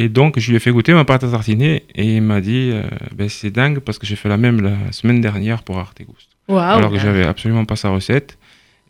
[0.00, 2.70] Et donc, je lui ai fait goûter ma pâte à tartiner et il m'a dit
[2.72, 2.82] euh,
[3.16, 6.28] ben, c'est dingue parce que j'ai fait la même la semaine dernière pour Artegoust.
[6.46, 6.60] Waouh.
[6.78, 8.37] Alors que j'avais absolument pas sa recette.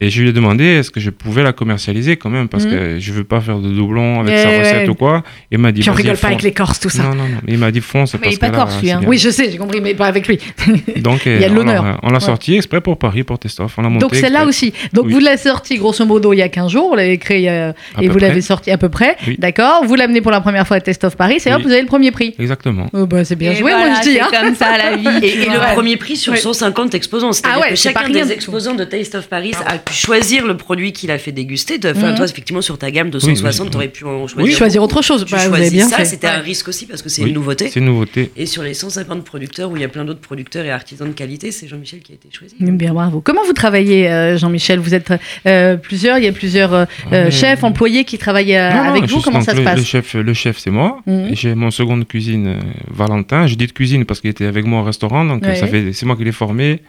[0.01, 2.49] Et je lui ai demandé est-ce que je pouvais la commercialiser quand même?
[2.49, 2.71] Parce Mhm.
[2.71, 4.59] que je veux pas faire de doublons avec Eh sa ouais.
[4.61, 5.23] recette ou quoi.
[5.51, 7.03] Et il m'a dit Puis on rigole pas avec les Corses, tout ça.
[7.03, 7.39] Non, non, non.
[7.49, 9.01] Il m'a dit fonce Mais parce il est pas là, corse, lui, c'est hein.
[9.07, 10.39] Oui, je sais, j'ai compris, mais pas avec lui.
[10.99, 11.85] Donc, Il y a de on l'honneur.
[11.85, 12.21] l'a- On l'a Ouais.
[12.21, 13.77] sorti exprès pour Paris, pour Testoff.
[13.79, 14.73] On l'a monté Donc celle-là aussi.
[14.93, 15.13] Donc Oui.
[15.15, 18.09] vous l'avez sorti grosso modo il y a 15 jours, vous l'avez créé euh, et
[18.09, 19.17] vous l'avez sorti à peu près.
[19.27, 19.37] Oui.
[19.39, 21.65] D'accord Vous l'amenez pour la première fois à Test of Paris et hop, Oui.
[21.65, 22.35] vous avez le premier prix.
[22.39, 22.89] Exactement.
[22.93, 24.15] Oh, bah, c'est bien Et joué, voilà, moi je dis.
[24.15, 24.29] c'est hein.
[24.31, 25.09] comme ça la vie.
[25.27, 26.39] Et, le premier prix sur Ouais.
[26.39, 27.33] 150 exposants.
[27.33, 30.46] C'est-à-dire Ah ouais, que c'est chacun des exposants de Taste of Paris a pu choisir
[30.46, 31.79] le produit qu'il a fait déguster.
[31.85, 32.16] Enfin, Mhm.
[32.16, 33.70] toi, effectivement, sur ta gamme de Oui, 160, oui.
[33.70, 34.57] tu aurais pu en Oui, choisir.
[34.59, 35.24] choisir autre chose.
[35.24, 37.29] Tu Bah, vous avez choisis bien ça, c'était un risque aussi parce que c'est Oui,
[37.29, 37.68] une nouveauté.
[37.68, 38.31] C'est une nouveauté.
[38.37, 41.12] Et sur les 150 producteurs, où il y a plein d'autres producteurs et artisans de
[41.14, 42.55] qualité, c'est Jean-Michel qui a été choisi.
[42.61, 43.20] Bien, bravo.
[43.20, 44.79] Comment vous travaillez, euh, Jean-Michel?
[44.79, 45.12] Vous êtes
[45.46, 47.31] euh, plusieurs, il y a plusieurs euh, Ouais.
[47.31, 49.20] chefs, employés qui travaillent euh, Non, avec vous.
[49.20, 49.79] Comment ça se le, passe?
[49.79, 51.01] le chef, le chef, c'est moi.
[51.07, 53.46] Et J'ai mon second de cuisine, euh, Valentin.
[53.46, 55.24] Je dis de cuisine parce qu'il était avec moi au restaurant.
[55.24, 55.55] Donc, Ouais.
[55.57, 56.81] ça fait, c'est moi qui l'ai formé.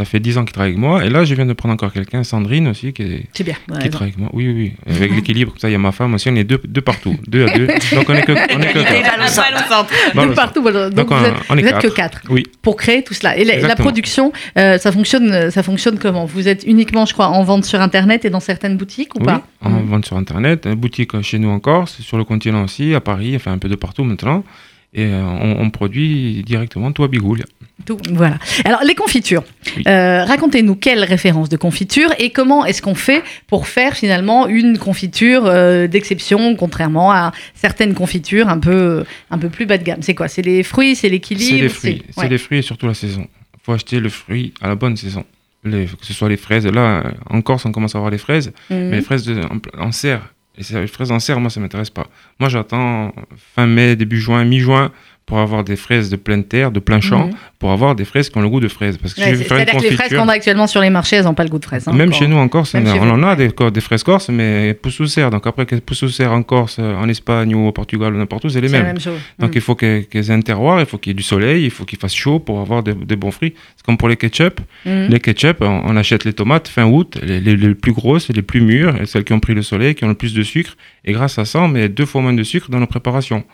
[0.00, 1.04] Ça fait 10 ans qu'il travaille avec moi.
[1.04, 3.56] Et là, je viens de prendre encore quelqu'un, Sandrine aussi, qui, est- C'est bien.
[3.68, 3.90] ouais, qui bon.
[3.90, 4.30] travaille avec moi.
[4.32, 4.94] Oui, oui, oui.
[4.94, 6.28] Avec l'équilibre, comme ça, il y a ma femme aussi.
[6.30, 7.16] On est deux, deux partout.
[7.26, 7.66] Deux à deux.
[7.96, 9.16] Donc, on est que, on est que quatre.
[9.16, 9.88] balançante.
[9.90, 10.32] De Voilà.
[10.34, 10.62] partout.
[10.62, 10.90] voilà.
[10.90, 12.22] Donc, Donc, vous on- êtes, on est vous êtes que quatre.
[12.30, 12.44] Oui.
[12.62, 13.36] pour créer tout cela.
[13.36, 16.26] Et la, production, euh, ça fonctionne, ça fonctionne comment?
[16.26, 19.26] Vous êtes uniquement, je crois, en vente sur Internet et dans certaines boutiques ou Oui,
[19.26, 19.42] pas?
[19.62, 19.86] on Mhm.
[19.86, 23.34] vend sur Internet, une boutique chez nous en Corse, sur le continent aussi, à Paris,
[23.34, 24.44] enfin un peu de partout maintenant.
[24.98, 27.44] Et euh, on, on produit directement tout à Bigoul.
[27.86, 28.38] Tout, voilà.
[28.64, 29.44] Alors, les confitures.
[29.76, 29.84] Oui.
[29.86, 34.76] Euh, Racontez-nous quelle référence de confiture et comment est-ce qu'on fait pour faire finalement une
[34.76, 40.02] confiture euh, d'exception, contrairement à certaines confitures un peu, un peu plus bas de gamme.
[40.02, 40.26] C'est quoi?
[40.26, 41.48] C'est les fruits, c'est l'équilibre?
[41.56, 42.28] C'est les fruits, c'est ouais.
[42.28, 43.26] les fruits et surtout la saison.
[43.54, 45.24] Il faut acheter le fruit à la bonne saison.
[45.64, 48.52] Les- que ce soit les fraises, là, en Corse, on commence à avoir les fraises,
[48.70, 48.76] Mhm.
[48.90, 50.22] mais les fraises de- en, en serre.
[50.58, 52.08] Et fraises en serre, moi, ça m'intéresse pas.
[52.40, 53.14] Moi, j'attends
[53.54, 54.92] fin mai, début juin, mi-juin
[55.28, 57.34] pour avoir des fraises de pleine terre, de plein champ, Mhm.
[57.58, 58.96] pour avoir des fraises qui ont le goût de fraises.
[58.96, 61.24] Parce que Ouais, si C'est-à-dire que les fraises qu'on a actuellement sur les marchés, elles
[61.24, 61.86] n'ont pas le goût de fraise.
[61.86, 62.18] hein, même encore.
[62.18, 65.30] chez nous en Corse, on, en a des, des fraises corses, mais poussent sous serre.
[65.30, 68.16] Donc après qu'elles poussent sous serre en Corse, euh, en Espagne ou au Portugal ou
[68.18, 68.92] n'importe où, c'est les C'est la mêmes.
[68.94, 69.18] même chose.
[69.38, 69.56] Donc Mm.
[69.56, 71.84] il faut qu'elles aient un terroir, il faut qu'il y ait du soleil, il faut
[71.84, 73.52] qu'il fasse chaud pour avoir des, des bons fruits.
[73.76, 74.60] C'est comme pour les ketchup.
[74.86, 75.08] Mm.
[75.08, 78.42] Les ketchup, on, on achète les tomates fin août, les, les- les plus grosses, les
[78.42, 80.76] plus mûres, celles qui ont pris le soleil, qui ont le plus de sucre.
[81.04, 83.44] Et grâce à ça, on met deux fois moins de sucre dans nos préparations.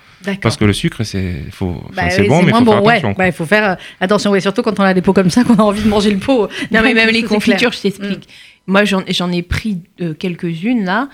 [0.42, 1.34] Parce que le sucre, c'est
[1.72, 2.92] faut, Bah c'est bon, mais faire ouais.
[2.98, 3.14] attention.
[3.16, 5.44] Bah, il faut faire euh, attention, ouais, surtout quand on a des pots comme ça,
[5.44, 6.48] qu'on a envie de manger le pot.
[6.70, 7.72] Non, mais même les confitures, clair.
[7.72, 8.28] je t'explique.
[8.66, 11.08] Moi, j'en j'en ai pris euh, quelques-unes là.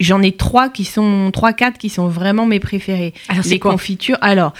[0.00, 3.14] J'en ai trois qui sont, trois, quatre qui sont vraiment mes préférés.
[3.28, 4.18] Alors, c'est les confitures.
[4.20, 4.52] Alors,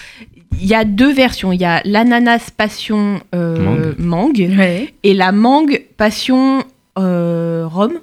[0.59, 1.51] il y a deux versions.
[1.53, 4.45] Il y a l'ananas passion euh, Mangue.
[4.45, 4.93] mangue Ouais.
[5.03, 6.63] et la mangue passion
[6.99, 7.93] euh, rhum.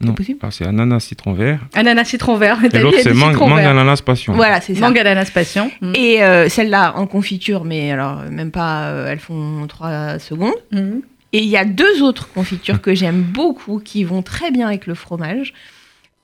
[0.00, 0.14] Non.
[0.14, 1.60] possible Alors, c'est ananas citron vert.
[1.74, 2.58] Ananas citron vert.
[2.72, 4.32] Et l'autre, c'est mangue, ananas passion.
[4.34, 4.80] Voilà, c'est ça.
[4.80, 5.70] Mangue ananas passion.
[5.80, 5.92] Mm.
[5.96, 10.54] Et euh, celle-là en confiture, mais alors même pas, euh, elles font trois secondes.
[10.70, 11.00] Mm.
[11.32, 14.86] Et il y a deux autres confitures que j'aime beaucoup qui vont très bien avec
[14.86, 15.52] le fromage.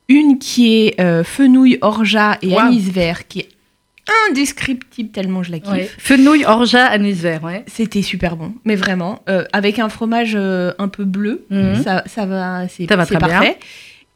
[0.08, 2.58] Une qui est euh, fenouil, orgeat et Wow.
[2.60, 3.48] anis vert, qui est
[4.28, 5.70] indescriptible tellement je la kiffe.
[5.72, 5.90] Ouais.
[5.98, 7.42] Fenouil, orgeat, anis vert.
[7.42, 7.64] Ouais.
[7.66, 9.22] C'était super bon, mais vraiment.
[9.28, 11.82] Euh, avec un fromage euh, un peu bleu, Mhm.
[11.82, 13.18] ça, ça va, c'est très bien.
[13.18, 13.58] parfait.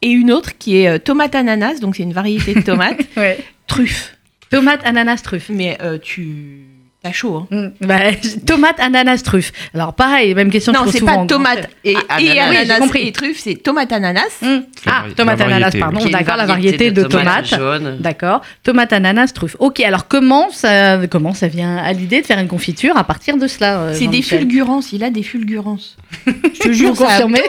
[0.02, 3.38] Et une autre qui est euh, tomate ananas, donc c'est une variété de tomate, Ouais.
[3.66, 4.16] truffe.
[4.50, 5.48] Tomate, ananas, truffe.
[5.50, 6.64] Mais tu
[7.02, 7.70] t'as chaud, hein.
[7.80, 7.86] Mm.
[7.86, 7.98] Bah,
[8.46, 9.52] tomate, ananas, truffe.
[9.74, 10.72] Alors pareil, même question.
[10.72, 12.74] Non, c'est pas en tomate et, Ah, et ananas.
[12.74, 13.08] Oui, compris.
[13.08, 14.38] et truffe, c'est tomate ananas.
[14.42, 14.58] Mm.
[14.86, 16.04] Ah, tomate, ananas, pardon.
[16.08, 17.46] D'accord, la variété de, tomates.
[17.46, 17.98] jaune.
[18.00, 18.42] D'accord.
[18.62, 19.56] Tomate, ananas, truffe.
[19.58, 23.36] Ok, alors comment ça, comment ça vient à l'idée de faire une confiture à partir
[23.36, 25.96] de cela euh, C'est des fulgurances, il a des fulgurances.
[26.26, 27.04] Je te jure, ça.
[27.04, 27.42] confirmez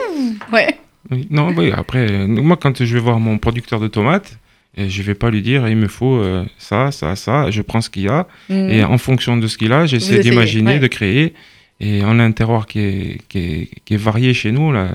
[0.52, 0.78] Ouais.
[1.10, 1.26] Oui.
[1.30, 4.38] Non, oui, après, euh, moi, quand je vais voir mon producteur de tomates,
[4.76, 7.80] et je vais pas lui dire, il me faut euh, ça, ça, ça, je prends
[7.80, 8.70] ce qu'il y a, Mm.
[8.70, 10.78] et en fonction de ce qu'il a, j'essaie d'imaginer, ouais.
[10.78, 11.34] de créer,
[11.80, 14.88] et on a un terroir qui est, qui est, qui est varié chez nous, là.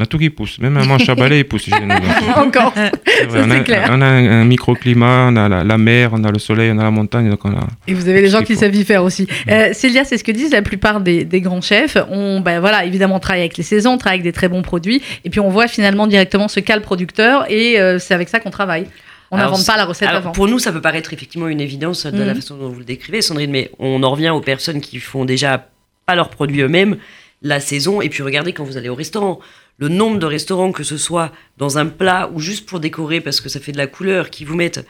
[0.00, 1.88] On a tout qui pousse, même un manche à balai, il pousse chez nous.
[2.36, 2.72] Encore.
[2.72, 3.88] Vrai, on, a, clair.
[3.90, 6.78] on a un, un microclimat, on a la, la mer, on a le soleil, on
[6.78, 7.66] a la montagne, donc on a...
[7.88, 8.60] Et vous avez les gens qui faut.
[8.60, 9.26] savent y faire aussi.
[9.50, 11.96] Euh, Célia, c'est ce que disent la plupart des, des grands chefs.
[12.10, 14.62] On, ben voilà, évidemment, on travaille avec les saisons, on travaille avec des très bons
[14.62, 18.28] produits, et puis on voit finalement directement ce qu'a le producteur, et euh, c'est avec
[18.28, 18.86] ça qu'on travaille.
[19.30, 20.32] On n'invente pas la recette Alors, avant.
[20.32, 22.40] pour nous, ça peut paraître effectivement une évidence de la Mhm.
[22.40, 25.68] façon dont vous le décrivez, Sandrine, mais on en revient aux personnes qui font déjà
[26.06, 26.96] pas leurs produits eux-mêmes,
[27.42, 29.38] la saison, et puis regardez quand vous allez au restaurant,
[29.76, 33.40] le nombre de restaurants, que ce soit dans un plat ou juste pour décorer parce
[33.40, 34.84] que ça fait de la couleur, qui vous mettent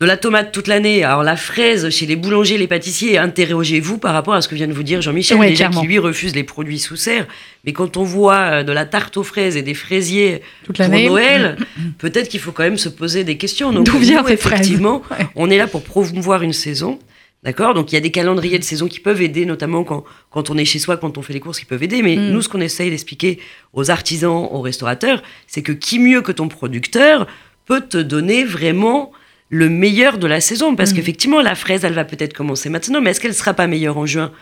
[0.00, 4.12] de la tomate toute l'année, alors la fraise chez les boulangers, les pâtissiers, interrogez-vous par
[4.12, 5.82] rapport à ce que vient de vous dire Jean-Michel, Ouais, déjà clairement.
[5.82, 7.26] qui lui refuse les produits sous serre,
[7.64, 10.82] mais quand on voit euh, de la tarte aux fraises et des fraisiers Toute pour
[10.82, 11.06] l'année.
[11.08, 11.56] Noël,
[11.98, 13.72] peut-être qu'il faut quand même se poser des questions.
[13.72, 15.26] D'où cette fraise Effectivement, Ouais.
[15.36, 16.98] on est là pour promouvoir une saison.
[17.44, 17.74] D'accord?
[17.74, 20.56] Donc il y a des calendriers de saison qui peuvent aider, notamment quand, quand on
[20.56, 22.02] est chez soi, quand on fait les courses, qui peuvent aider.
[22.02, 22.30] Mais Mm.
[22.30, 23.38] nous, ce qu'on essaye d'expliquer
[23.74, 27.26] aux artisans, aux restaurateurs, c'est que qui mieux que ton producteur
[27.66, 29.12] peut te donner vraiment
[29.50, 30.96] le meilleur de la saison Parce Mm.
[30.96, 34.06] qu'effectivement, la fraise, elle va peut-être commencer maintenant, mais est-ce qu'elle sera pas meilleure en
[34.06, 34.32] juin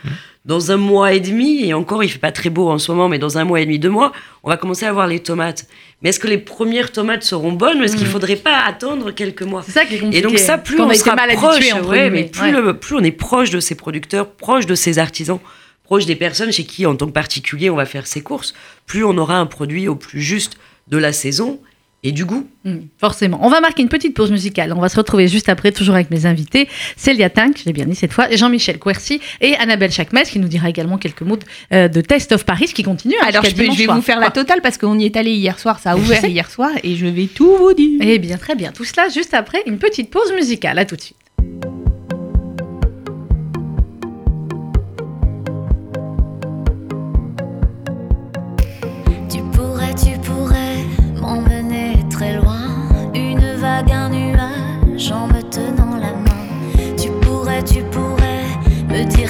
[0.45, 3.07] Dans un mois et demi, et encore, il fait pas très beau en ce moment,
[3.09, 4.11] mais dans un mois et demi, deux mois,
[4.43, 5.67] on va commencer à voir les tomates.
[6.01, 8.11] Mais est-ce que les premières tomates seront bonnes ou est-ce qu'il Mm.
[8.11, 10.17] faudrait pas attendre quelques mois C'est ça qui est compliqué.
[10.19, 12.51] et donc ça, plus on sera mal proche, habitué, ouais, mais plus, Ouais.
[12.51, 15.39] le- plus on est proche de ses producteurs, proche de ses artisans,
[15.83, 18.53] proche des personnes chez qui, en tant que particulier, on va faire ses courses,
[18.85, 20.57] plus on aura un produit au plus juste
[20.89, 21.59] de la saison
[22.03, 22.45] et du goût.
[22.65, 23.39] Mm, forcément.
[23.41, 24.73] On va marquer une petite pause musicale.
[24.75, 26.67] On va se retrouver juste après, toujours avec mes invités.
[26.97, 30.39] Célia Tink, je l'ai bien dit cette fois, et Jean-Michel Quercy et Annabelle Chakmes, qui
[30.39, 33.15] nous dira également quelques mots de, euh, de Test of Paris, qui continue.
[33.21, 33.95] hein, Alors je, peux- je dimanche vais soir.
[33.95, 36.49] vous faire la totale parce qu'on y est allé hier soir, ça a ouvert hier
[36.49, 37.99] soir et je vais tout vous dire.
[38.01, 38.71] Eh bien, très bien.
[38.71, 40.79] Tout cela juste après une petite pause musicale.
[40.79, 41.17] À tout de suite.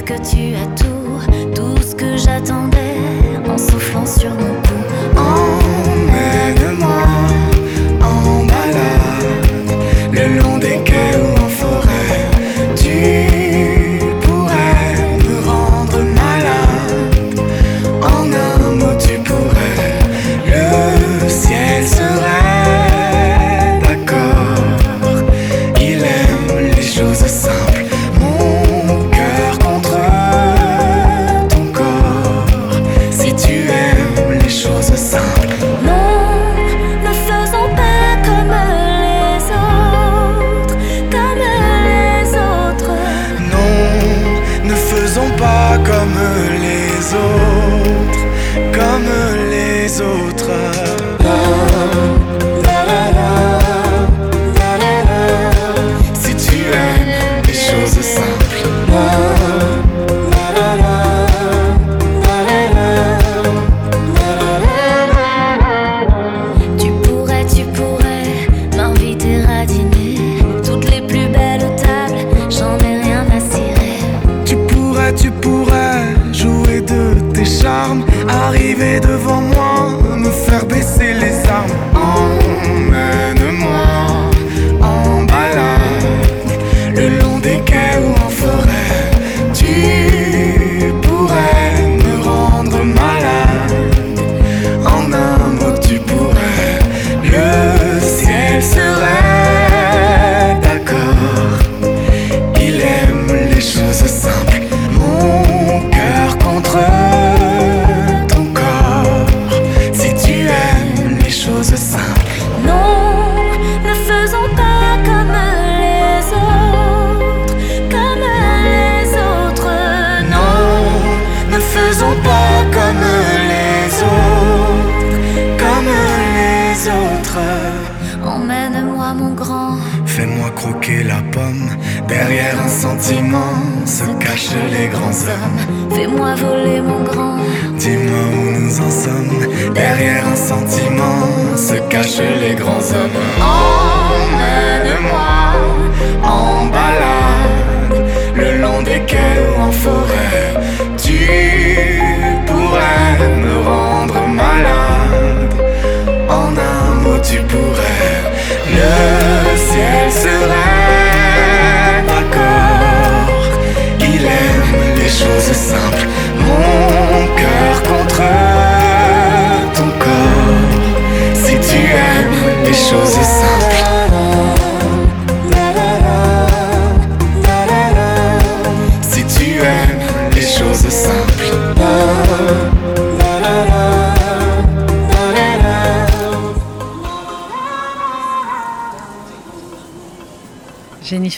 [0.05, 1.19] Que tu as tout,
[1.55, 2.97] tout ce que j'attendais
[3.49, 4.79] en soufflant sur mon cou.
[5.15, 7.02] Emmène-moi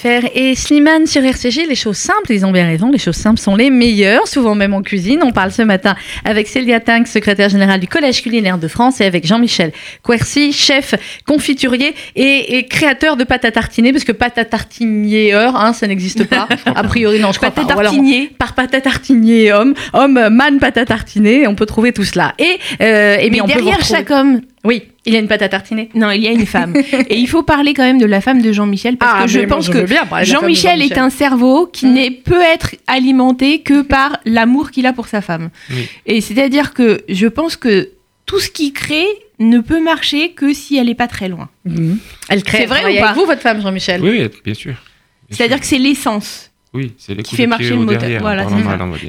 [0.05, 3.55] Et Slimane sur RCG, les choses simples, ils ont bien raison, les choses simples sont
[3.55, 5.21] les meilleures, souvent même en cuisine.
[5.23, 9.05] On parle ce matin avec Célia Tank, secrétaire générale du Collège culinaire de France, et
[9.05, 9.71] avec Jean-Michel
[10.03, 10.93] Quercy, chef
[11.27, 15.73] confiturier et, et créateur de pâte à tartiner, parce que pâte à tartinier heure, hein,
[15.73, 16.47] ça n'existe pas.
[16.75, 17.75] A priori, non, je crois Pâte pas.
[17.75, 18.29] Ou alors, tartinier.
[18.37, 22.03] par pâte à tartinier homme, homme, euh, man pâte à tartiner, on peut trouver tout
[22.03, 22.33] cela.
[22.37, 25.15] Et, euh, et Mais bien, on peut vous derrière retrouver- chaque homme, Oui, il y
[25.15, 25.89] a une pâte à tartiner.
[25.95, 26.73] non, il y a une femme.
[27.09, 29.39] Et il faut parler quand même de la femme de Jean-Michel parce Ah, que je
[29.41, 29.85] pense je que
[30.25, 31.93] Jean-Michel est un cerveau qui Mm.
[31.93, 35.49] n'est peut être alimenté que par l'amour qu'il a pour sa femme.
[35.69, 35.87] Oui.
[36.05, 37.89] Et c'est-à-dire que je pense que
[38.25, 39.05] tout ce qu'il crée
[39.39, 41.49] ne peut marcher que si elle n'est pas très loin.
[42.29, 42.59] Elle crée.
[42.59, 44.73] C'est vrai ou pas avec vous, votre femme, Jean-Michel Oui, bien sûr.
[45.29, 46.51] C'est-à-dire que c'est l'essence.
[46.73, 48.19] Oui, c'est qui fait marcher le moteur.
[48.21, 48.47] Voilà.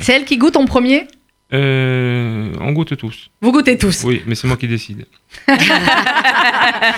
[0.00, 1.06] C'est elle qui goûte en premier
[1.52, 3.30] Euh, on goûte tous.
[3.40, 4.02] Vous goûtez tous.
[4.02, 5.06] Oui, mais c'est moi qui décide.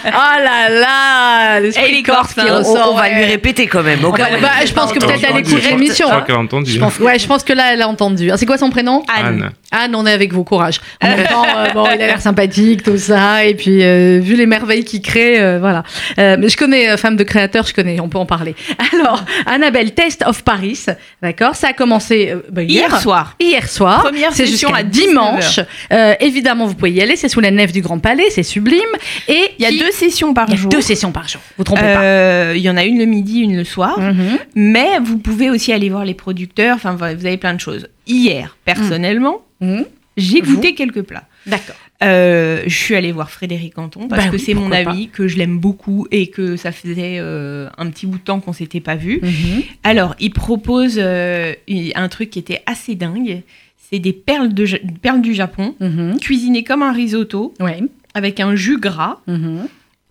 [0.07, 2.59] Oh là là est corse qui hein.
[2.59, 2.93] Ressort.
[2.93, 3.15] on va ouais.
[3.17, 4.05] lui répéter quand même.
[4.05, 6.07] au cas bah, je pense que peut-être elle écoute l'émission.
[6.07, 6.71] Je crois qu'elle a entendu.
[6.71, 8.31] Je pense, ouais, je pense que là, elle a entendu.
[8.31, 9.03] Ah, C'est quoi son prénom?
[9.09, 9.51] Anne.
[9.71, 10.81] Anne, on est avec vous, courage.
[11.03, 14.35] En même temps, euh, bon, il a l'air sympathique, tout ça, et puis euh, vu
[14.35, 15.83] les merveilles qu'il crée, euh, voilà.
[16.19, 18.55] Euh, mais je connais, euh, femme de créateur, je connais, on peut en parler.
[18.95, 20.87] Alors, Annabelle, Test of Paris,
[21.23, 21.55] d'accord?
[21.55, 22.89] Ça a commencé euh, bah, hier.
[22.89, 23.35] Hier soir.
[23.41, 24.03] Hier soir.
[24.03, 25.61] Première c'est session jusqu'à à 19 dimanche.
[25.93, 27.17] Euh, évidemment, vous pouvez y aller.
[27.17, 28.25] C'est sous la nef du Grand Palais.
[28.31, 28.81] C'est sublime.
[29.29, 30.71] Et Il y a qui- deux sessions par il y a jour.
[30.71, 31.41] deux sessions par jour.
[31.57, 33.97] Vous trompez Euh, Il y en a une le midi, une le soir.
[33.97, 34.13] pas.
[34.13, 34.39] Mhm.
[34.55, 36.77] Mais vous pouvez aussi aller voir les producteurs.
[36.77, 37.89] Enfin, vous avez plein de choses.
[38.07, 39.85] Hier, personnellement, Mhm.
[40.17, 41.25] j'ai Vous goûté quelques plats.
[41.47, 41.77] D'accord.
[42.01, 45.27] Euh, je suis allée voir Frédéric Canton parce Bah que oui, c'est mon ami, que
[45.27, 48.79] je l'aime beaucoup et que ça faisait euh, un petit bout de temps qu'on s'était
[48.81, 49.19] pas vu.
[49.21, 49.63] Mhm.
[49.83, 51.55] Alors, il propose euh,
[51.97, 53.43] un truc qui était assez dingue.
[53.91, 56.19] C'est des perles, de, Ja- perles du Japon, Mhm.
[56.21, 57.81] cuisinées comme un risotto, Ouais.
[58.15, 59.67] avec un jus gras Mhm.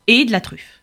[0.08, 0.82] et de la truffe.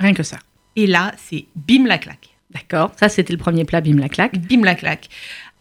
[0.00, 0.38] Rien que ça.
[0.76, 2.30] Et là, c'est bim la claque.
[2.50, 2.92] D'accord.
[2.98, 4.38] Ça, c'était le premier plat, bim la claque.
[4.38, 5.08] Bim la claque.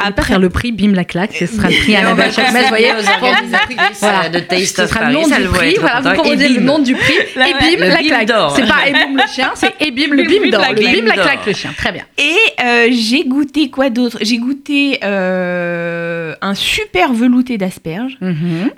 [0.03, 2.67] Après, faire le prix bim la claque, ce sera le prix va Annabelle chaque vous
[2.69, 2.91] voyez.
[2.91, 4.29] aux organisatrices Voilà.
[4.29, 5.75] de Taste Ce of sera le nom du prix.
[5.79, 7.13] Voilà, vous Et le nom du prix.
[7.13, 8.31] Et bim la bim claque.
[8.55, 10.61] C'est pas et bim le chien, c'est et bim le Bim, d'or.
[10.61, 11.71] la Le bim la claque le chien.
[11.77, 12.03] Très bien.
[12.17, 14.17] Et euh, j'ai goûté quoi d'autre?
[14.21, 18.17] J'ai goûté euh, un super velouté d'asperges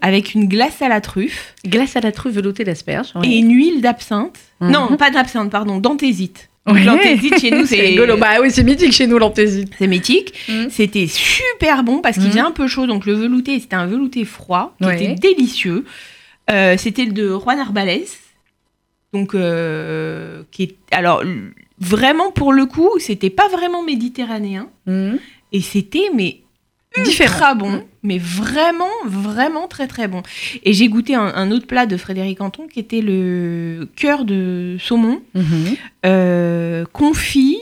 [0.01, 3.13] avec une glace à la truffe Glace à la truffe veloutée d'asperges.
[3.23, 4.35] et une huile d'absinthe.
[4.61, 4.71] Mhm.
[4.71, 6.49] Non, pas d'absinthe, pardon, d'anthésite.
[6.67, 7.17] Ouais.
[7.39, 8.17] Chez nous, c'est rigolo.
[8.17, 9.71] Bah oui, c'est mythique chez nous l'anthésite.
[9.77, 10.33] C'est mythique.
[10.49, 10.69] Mhm.
[10.69, 12.31] C'était super bon parce qu'il Mhm.
[12.31, 12.87] faisait un peu chaud.
[12.87, 15.03] Donc le velouté, c'était un velouté froid qui Ouais.
[15.03, 15.85] était délicieux.
[16.51, 18.01] Euh, c'était le de Juan Arbales.
[19.13, 20.75] Donc, euh, qui est.
[20.91, 21.23] Alors,
[21.79, 24.67] vraiment, pour le coup, c'était pas vraiment méditerranéen.
[24.87, 25.19] Mhm.
[25.53, 26.39] Et c'était, mais
[27.03, 27.33] Différent.
[27.33, 30.23] ultra bon, mais vraiment, vraiment très très bon.
[30.63, 34.77] Et j'ai goûté un, un autre plat de Frédéric Anton qui était le cœur de
[34.79, 35.75] saumon Mhm.
[36.05, 37.57] euh, confit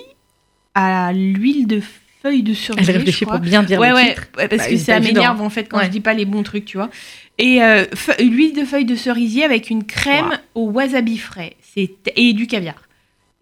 [0.75, 1.81] à l'huile de
[2.21, 2.89] feuilles de cerisier.
[2.91, 4.27] Elle réfléchit pour bien dire ouais, le ouais, titre.
[4.37, 5.85] ouais, parce Bah, que c'est ça m'énerve en fait quand Ouais.
[5.85, 6.89] je dis pas les bons trucs, tu vois.
[7.37, 7.85] Et euh,
[8.19, 10.67] l'huile de feuilles de cerisier avec une crème Wow.
[10.67, 12.75] au wasabi frais C'est- et du caviar.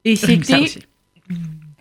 [0.06, 0.66] Et c'était.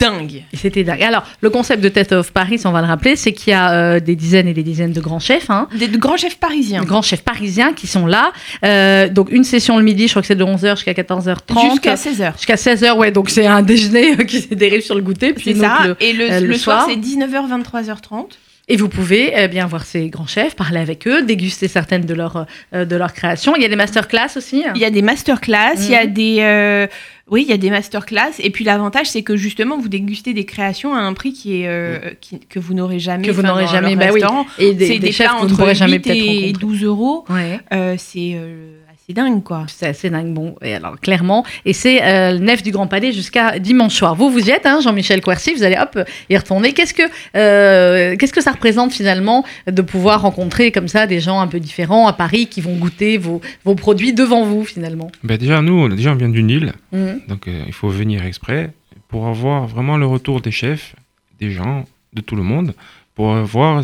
[0.00, 0.42] Dingue.
[0.54, 1.02] C'était dingue.
[1.02, 3.72] Alors, le concept de Test of Paris, on va le rappeler, c'est qu'il y a
[3.72, 6.80] euh, des dizaines et des dizaines de grands chefs, hein, Des de grands chefs parisiens.
[6.82, 8.32] de grands chefs parisiens qui sont là.
[8.64, 11.70] Euh, donc, une session le midi, je crois que c'est de 11h jusqu'à 14h30.
[11.70, 12.32] Jusqu'à 16h.
[12.36, 15.34] Jusqu'à 16h, ouais, donc c'est un déjeuner euh, qui se dérive sur le goûter.
[15.42, 15.78] C'est ça.
[15.86, 16.90] le- et le, euh, le le soir, soir.
[16.90, 18.26] c'est 19h, 23h30.
[18.72, 22.14] Et vous pouvez eh bien voir ces grands chefs, parler avec eux, déguster certaines de
[22.14, 23.56] leurs euh, de leurs créations.
[23.56, 24.62] Il y a des masterclass aussi.
[24.76, 26.12] Il y a des masterclass, il y a Mhm.
[26.12, 26.36] des.
[26.40, 26.86] euh,
[27.30, 28.32] oui, il y a des masterclass.
[28.40, 31.68] Et puis l'avantage, c'est que justement, vous dégustez des créations à un prix qui est,
[31.68, 33.26] euh, qui- que vous n'aurez jamais.
[33.26, 34.20] Que vous n'aurez jamais, bah oui.
[34.58, 36.16] Et des, C'est des des, chefs plats que vous ne entre pourrez jamais 8 peut-être
[36.16, 36.52] et rencontrer.
[36.52, 37.24] 12 euros.
[37.30, 37.60] Ouais.
[37.72, 38.72] Euh, c'est euh,
[39.10, 39.64] assez dingue, quoi.
[39.68, 43.12] C'est assez dingue, bon, et alors clairement, et c'est euh, le nef du Grand Palais
[43.12, 44.14] jusqu'à dimanche soir.
[44.14, 45.98] Vous, vous y êtes, hein, Jean-Michel Coercy, vous allez hop
[46.28, 46.72] y retourner.
[46.72, 47.02] Qu'est-ce que,
[47.36, 51.60] euh, qu'est-ce que ça représente finalement de pouvoir rencontrer comme ça des gens un peu
[51.60, 55.10] différents à Paris qui vont goûter vos, vos produits devant vous finalement?
[55.24, 57.20] Ben déjà, nous, déjà, on vient d'une île, Mhm.
[57.28, 58.70] donc euh, il faut venir exprès
[59.08, 60.94] pour avoir vraiment le retour des chefs,
[61.40, 62.74] des gens, de tout le monde,
[63.14, 63.82] pour voir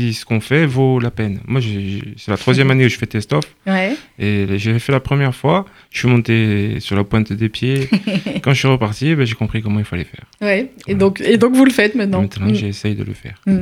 [0.00, 1.40] si ce qu'on fait vaut la peine.
[1.46, 1.60] Moi,
[2.16, 3.94] c'est la troisième année où je fais test-off, Ouais.
[4.18, 7.88] et j'ai fait la première fois, je suis monté sur la pointe des pieds.
[8.42, 10.24] Quand je suis reparti, ben, j'ai compris comment il fallait faire.
[10.40, 10.72] Ouais.
[10.86, 12.22] Et donc, et donc vous le faites maintenant.
[12.22, 12.54] Maintenant, Mhm.
[12.54, 13.40] j'essaye de le faire.
[13.46, 13.52] Et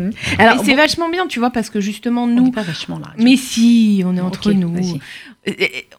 [0.41, 2.45] Alors, c'est bon, vachement bien, tu vois, parce que justement, on nous.
[2.45, 3.13] dit pas vachement là.
[3.19, 4.73] Mais si, on est entre nous.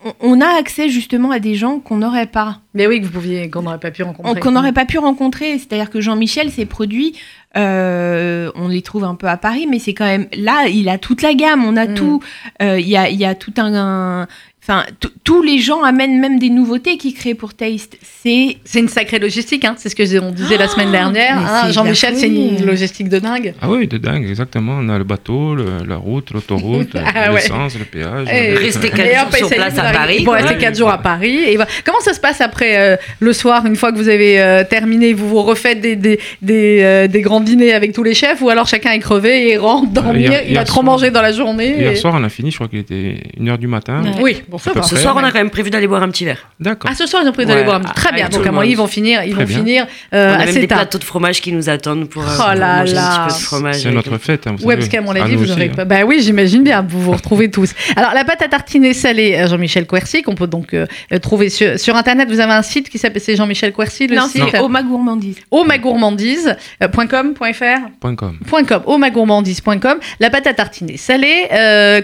[0.04, 2.62] On on a accès justement à des gens qu'on n'aurait pas.
[2.76, 4.32] Mais oui, que vous pouviez, qu'on n'aurait pas pu rencontrer.
[4.32, 5.58] On- qu'on n'aurait pas pu rencontrer.
[5.58, 9.93] C'est-à-dire que Jean-Michel, ses produits, euh, on les trouve un peu à Paris, mais c'est
[9.93, 11.93] quand même là, il a toute la gamme, on a Mm.
[11.95, 12.22] tout.
[12.62, 13.74] Euh, Il y, a, il y a tout un.
[13.76, 14.28] un-
[14.70, 14.86] Enfin,
[15.24, 17.98] tous les gens amènent même des nouveautés qu'ils créent pour Taste.
[18.24, 19.74] C'est C'est une sacrée logistique, hein.
[19.78, 21.40] c'est ce que on disait la semaine dernière.
[21.40, 21.62] hein.
[21.66, 23.56] c'est Jean-Michel, c'est une logistique de dingue.
[23.62, 24.78] Ah oui, de dingue, exactement.
[24.80, 27.42] On a le bateau, le- la route, l'autoroute, Ah ouais.
[27.42, 28.28] l'essence, le péage.
[28.32, 30.24] Et- le- Rester Et quatre jours hop, sur place à Paris.
[30.24, 30.36] Quoi.
[30.36, 31.40] rester 4 jours à Paris.
[31.48, 31.72] Et voilà.
[31.84, 35.14] Comment ça se passe après euh, le soir, une fois que vous avez euh, terminé
[35.14, 38.50] Vous vous refaites des, des, des, euh, des grands dîners avec tous les chefs ou
[38.50, 41.32] alors chacun est crevé et rentre dormir hier- Il a trop soir- mangé dans la
[41.32, 44.04] journée Hier et- soir, on a fini, je crois qu'il était 1h du matin.
[44.04, 44.12] Ouais.
[44.22, 44.84] Oui, bon, ça va.
[44.84, 46.49] Ce soir, on a quand même prévu d'aller boire un petit verre.
[46.60, 46.89] D'accord.
[46.91, 47.93] Ah, ce soir, ils ont prévu d'aller Ouais, boire un petit.
[47.93, 48.30] Très bien.
[48.30, 49.57] Donc, à avis, ils vont finir, ils Très vont bien.
[49.57, 50.80] finir euh, on a même des tard.
[50.80, 53.24] plateaux de fromage qui nous attendent pour, euh, Oh pour là manger là.
[53.24, 53.76] un petit peu de fromage.
[53.82, 54.47] C'est notre fête.
[54.47, 54.78] hein, vous Ouais, savez.
[54.78, 55.76] parce qu'à mon avis, vous aussi, aurez hein.
[55.76, 55.86] pas.
[55.86, 56.86] Bah oui, j'imagine bien.
[56.88, 57.72] Vous vous retrouvez tous.
[57.95, 61.49] Alors, la pâte à tartiner salée, euh, Jean-Michel Coercy, qu'on peut donc euh, euh, trouver
[61.49, 62.30] sur, sur Internet.
[62.30, 64.43] Vous avez un site qui s'appelle c'est Jean-Michel Coercy, le non, site.
[64.51, 65.38] c'est Oma Gourmandise.
[65.51, 67.64] omagourmandise.com, .fr
[67.99, 68.38] Point com.
[68.68, 71.47] .com, omagourmandise.com, la pâte à tartiner salée,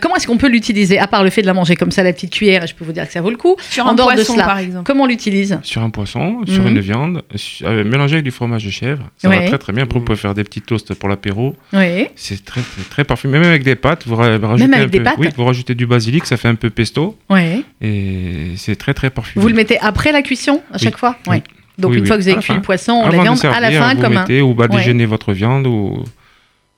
[0.02, 2.14] comment est-ce qu'on peut l'utiliser À part le fait de la manger comme ça, la
[2.14, 3.56] petite cuillère, et je peux vous dire que ça vaut le coup.
[3.70, 4.46] Sur En un dehors de poisson, cela.
[4.46, 4.86] par exemple.
[4.86, 6.68] Comment on l'utilise Sur un poisson, sur Mhm.
[6.70, 7.24] une viande,
[7.64, 9.04] euh, mélangé avec du fromage de chèvre.
[9.18, 9.40] Ça Ouais.
[9.42, 9.84] va très très bien.
[9.84, 11.56] Après, vous pouvez faire des petits toasts pour l'apéro.
[11.74, 12.08] Oui.
[12.16, 13.40] C'est très, très très parfumé.
[13.40, 15.76] Même avec des pâtes, vous ra- rajoutez avec un des peu- pâtes Oui, vous rajoutez
[15.76, 17.64] du basilic, ça fait un peu pesto Oui.
[17.82, 19.42] et c'est très très parfumé.
[19.42, 20.80] Vous le mettez après la cuisson, à Oui.
[20.84, 21.42] chaque fois Oui.
[21.78, 22.08] Donc, Oui, une oui.
[22.08, 24.02] fois que vous avez cuit le poisson, la Avant de viande, à la fin, vous
[24.02, 24.26] comme un.
[24.42, 24.68] ou Ouais.
[24.70, 26.04] déjeuner votre viande ou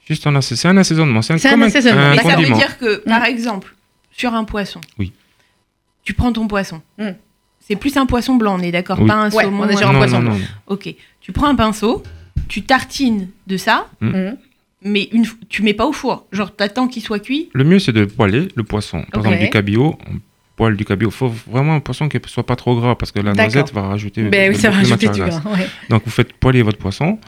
[0.07, 1.21] juste en ass- c'est un assaisonnement.
[1.21, 2.01] C'est un, un assaisonnement.
[2.01, 3.75] un Mais ça veut dire que, par exemple,
[4.11, 5.11] sur un poisson, Oui.
[6.07, 6.81] Tu prends ton poisson.
[6.97, 7.09] Mm.
[7.59, 9.07] C'est plus un poisson blanc, on est d'accord Oui.
[9.07, 9.63] Pas un Ouais, saumon.
[9.63, 10.33] on est sur un non, poisson non, blanc.
[10.35, 10.45] non, non.
[10.67, 10.95] Ok.
[11.19, 12.01] Tu prends un pinceau,
[12.47, 14.37] tu tartines de ça, Mhm.
[14.85, 16.25] mais une, tu mets pas au four.
[16.31, 17.49] Genre, t'attends qu'il soit cuit.
[17.53, 19.03] Le mieux, c'est de poêler le poisson.
[19.11, 20.13] Par exemple, du cabillaud, on
[20.55, 21.09] poêle du cabillaud.
[21.11, 23.73] Il faut vraiment un poisson qui ne soit pas trop gras parce que la noisette
[23.73, 25.41] va rajouter Ben oui, ça va rajouter du gras.
[25.51, 25.67] ouais.
[25.89, 27.19] Donc, vous faites poêler votre poisson.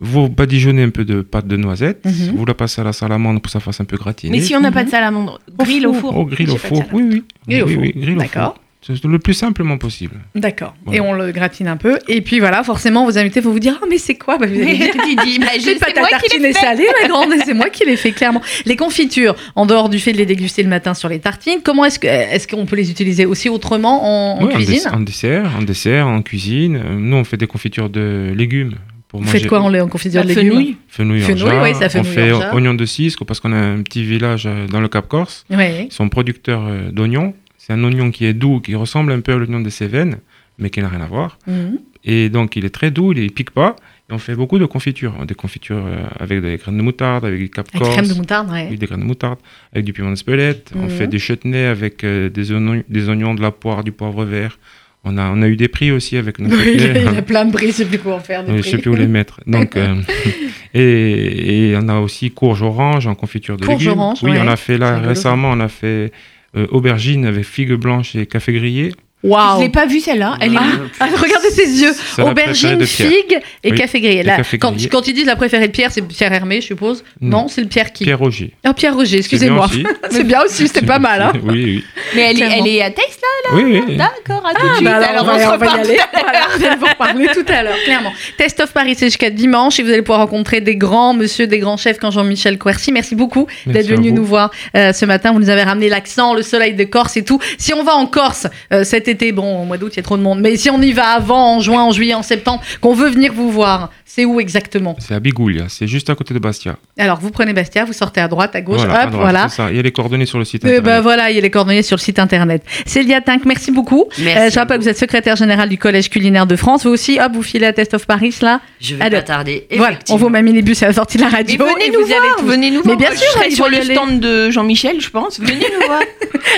[0.00, 2.04] Vous badigeonnez un peu de pâte de noisette.
[2.04, 2.36] Mhm.
[2.36, 4.36] Vous la passez à la salamandre pour que ça fasse un peu gratiner.
[4.38, 4.86] Mais si on n'a pas Mhm.
[4.86, 6.16] de salamandre, grill au four.
[6.16, 6.78] Au grill J'ai au four.
[6.78, 6.94] salamandre.
[6.94, 7.24] Oui, oui.
[7.48, 7.82] Grill au oui, four.
[7.82, 8.54] oui, grill au D'accord.
[8.54, 8.62] four.
[8.80, 10.20] C'est le plus simplement possible.
[10.36, 10.72] D'accord.
[10.84, 10.98] Voilà.
[10.98, 11.98] Et on le gratine un peu.
[12.06, 14.38] Et puis voilà, forcément, vos invités vont vous dire Ah, mais c'est quoi?
[14.38, 14.92] Bah, vous allez dire,
[15.24, 16.52] dis, bah, C'est pas ta moi qui tartine fait.
[16.52, 18.40] salée, ma grande, et c'est moi qui l'ai fait, clairement.
[18.66, 21.84] Les confitures, en dehors du fait de les déguster le matin sur les tartines, comment
[21.84, 24.80] est-ce que- est-ce qu'on peut les utiliser aussi autrement en, en Ouais, cuisine?
[24.92, 26.76] en dessert, en dessert, en cuisine.
[26.76, 28.74] Euh, Nous, on fait des confitures de légumes.
[29.08, 30.76] Pour manger faites quoi en, en confiture La de légumes fenouil.
[30.88, 31.62] Fenouil, Fenouil, en jarre.
[31.64, 32.54] oui, ça, On fait en jarre.
[32.54, 35.46] oignon de cisque parce qu'on a un petit village euh, dans le Cap Corse.
[35.50, 35.86] Oui.
[35.86, 37.34] Ils sont producteurs euh, d'oignons.
[37.56, 40.18] C'est un oignon qui est doux, qui ressemble un peu à l'oignon des Cévennes,
[40.58, 41.38] mais qui n'a rien à voir.
[41.46, 41.78] Mhm.
[42.04, 43.76] Et donc, il est très doux, il ne pique pas.
[44.10, 45.14] Et on fait beaucoup de confitures.
[45.26, 47.94] Des confitures euh, avec des graines de moutarde, avec du Cap Avec Corse.
[47.96, 48.68] crème de moutarde, ouais.
[48.70, 49.38] Oui, des graines de moutarde,
[49.72, 50.70] avec du piment d'Espelette.
[50.76, 50.90] On Mhm.
[50.90, 54.58] fait des chutneys avec des, oignons, des oignons, de la poire, du poivre vert.
[55.04, 57.44] On a, on a eu des prix aussi avec notre Oui, il y a plein
[57.44, 58.44] de prix, je sais plus quoi en faire.
[58.44, 58.70] des je prix.
[58.70, 59.40] sais plus où les mettre.
[59.46, 59.94] Donc, euh,
[60.74, 63.98] et, et on a aussi courge orange en confiture de Courge légumes.
[63.98, 64.40] orange, oui, ouais.
[64.42, 66.12] on a fait là récemment, on a fait
[66.56, 68.92] euh, aubergine avec figues blanches et café grillé.
[69.24, 70.36] Je Waouh l'ai pas vue celle-là.
[70.40, 71.92] Elle est Ah, Ah, regardez ses yeux.
[72.18, 74.22] Aubergine, figue et Oui, café grillé.
[74.22, 74.88] Là, café quand, grillé.
[74.88, 77.02] quand ils disent la préférée de Pierre, c'est Pierre Hermé, je suppose.
[77.20, 77.48] Non, Non.
[77.48, 78.52] c'est le Pierre qui Pierre Roger.
[78.62, 79.68] Ah, Pierre Roger, excusez-moi.
[80.10, 81.20] C'est bien aussi, c'est pas mal.
[81.22, 81.32] Hein.
[81.44, 81.84] Oui, oui.
[82.14, 83.96] Mais elle est, elle est à texte là Oui, oui.
[83.96, 84.84] D'accord, à tout de Ah, suite.
[84.84, 85.98] bah alors, alors, on va, on va y aller.
[86.12, 88.12] Voilà, vous allez vous reparler tout à l'heure, clairement.
[88.36, 91.58] Test of Paris, c'est jusqu'à dimanche et vous allez pouvoir rencontrer des grands monsieur, des
[91.58, 92.92] grands chefs comme Jean-Michel Coercy.
[92.92, 95.32] Merci beaucoup d'être venu nous voir euh, ce matin.
[95.32, 97.40] Vous nous avez ramené l'accent, le soleil de Corse et tout.
[97.58, 100.02] Si on va en Corse euh, cet été, bon, au mois d'août, il y a
[100.02, 102.62] trop de monde, mais si on y va avant, en juin, en juillet, en septembre,
[102.80, 104.96] qu'on veut venir vous voir, c'est où exactement?
[104.98, 106.76] C'est à Bigoulia, c'est juste à côté de Bastia.
[106.98, 109.48] Alors, vous prenez Bastia, vous sortez à droite, à gauche, voilà, à hop, droite, voilà.
[109.48, 109.70] ça.
[109.70, 110.84] Il y a les coordonnées sur le site Eh internet.
[110.84, 112.62] ben voilà, il y a les coordonnées sur le site internet.
[112.84, 114.04] Célia Tinck, merci beaucoup.
[114.18, 114.88] Merci Euh, je rappelle que vous.
[114.88, 116.84] êtes secrétaire générale du Collège culinaire de France.
[116.84, 118.60] Vous aussi, hop, vous filez à Test of Paris là.
[118.80, 119.16] Je vais Allez.
[119.16, 119.66] pas tarder.
[119.76, 121.64] Voilà, on vous met minibus à la sortie de la Mais radio.
[121.64, 122.96] venez et nous vous y allez voir, venez nous Mais voir.
[122.98, 125.38] bien Moi, sûr, je serai il sur le stand de Jean-Michel, je pense.
[125.40, 126.00] Venez nous voir.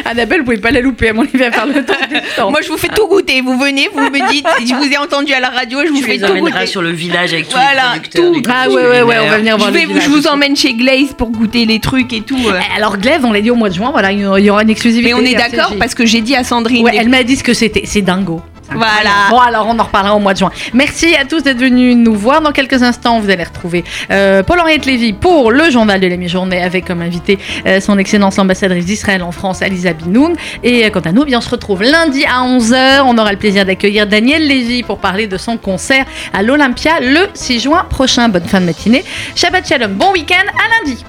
[0.05, 1.95] Annabelle, vous pouvez pas la louper, à mon avis, à faire le tour
[2.49, 3.41] Moi, je vous fais tout goûter.
[3.43, 4.47] Vous venez, vous me dites.
[4.67, 6.67] Je vous ai entendu à la radio, je vous Tu fais les tout goûter.
[6.67, 8.43] sur le village avec tous Voilà, les producteurs tout.
[8.49, 10.05] Ah ouais, ouais, ouais, on va venir voir Je, le vais, village.
[10.05, 12.39] je vous emmène chez Glaze pour goûter les trucs et tout.
[12.47, 12.59] euh.
[12.77, 15.13] Alors, Glaive, on l'a dit au mois de juin, voilà, il y aura une exclusivité.
[15.13, 16.85] Mais on est d'accord parce que j'ai dit à Sandrine.
[16.85, 17.83] Ouais, elle m'a dit ce que c'était.
[17.85, 18.41] C'est dingo.
[18.73, 19.29] Voilà.
[19.31, 20.51] Bon, alors on en reparlera au mois de juin.
[20.73, 22.41] Merci à tous d'être venus nous voir.
[22.41, 26.63] Dans quelques instants, vous allez retrouver euh, Paul-Henriette Lévy pour le journal de la mi-journée
[26.63, 30.35] avec comme invité euh, son excellence l'ambassadrice d'Israël en France, Alisa Binoun.
[30.63, 33.03] Et euh, quant à nous, eh bien, on se retrouve lundi à 11h.
[33.05, 37.29] On aura le plaisir d'accueillir Daniel Lévy pour parler de son concert à l'Olympia le
[37.35, 38.29] 6 juin prochain.
[38.29, 39.05] Bonne fin de matinée.
[39.35, 39.95] Shabbat Shalom.
[39.95, 40.47] Bon week-end.
[40.49, 41.05] À lundi.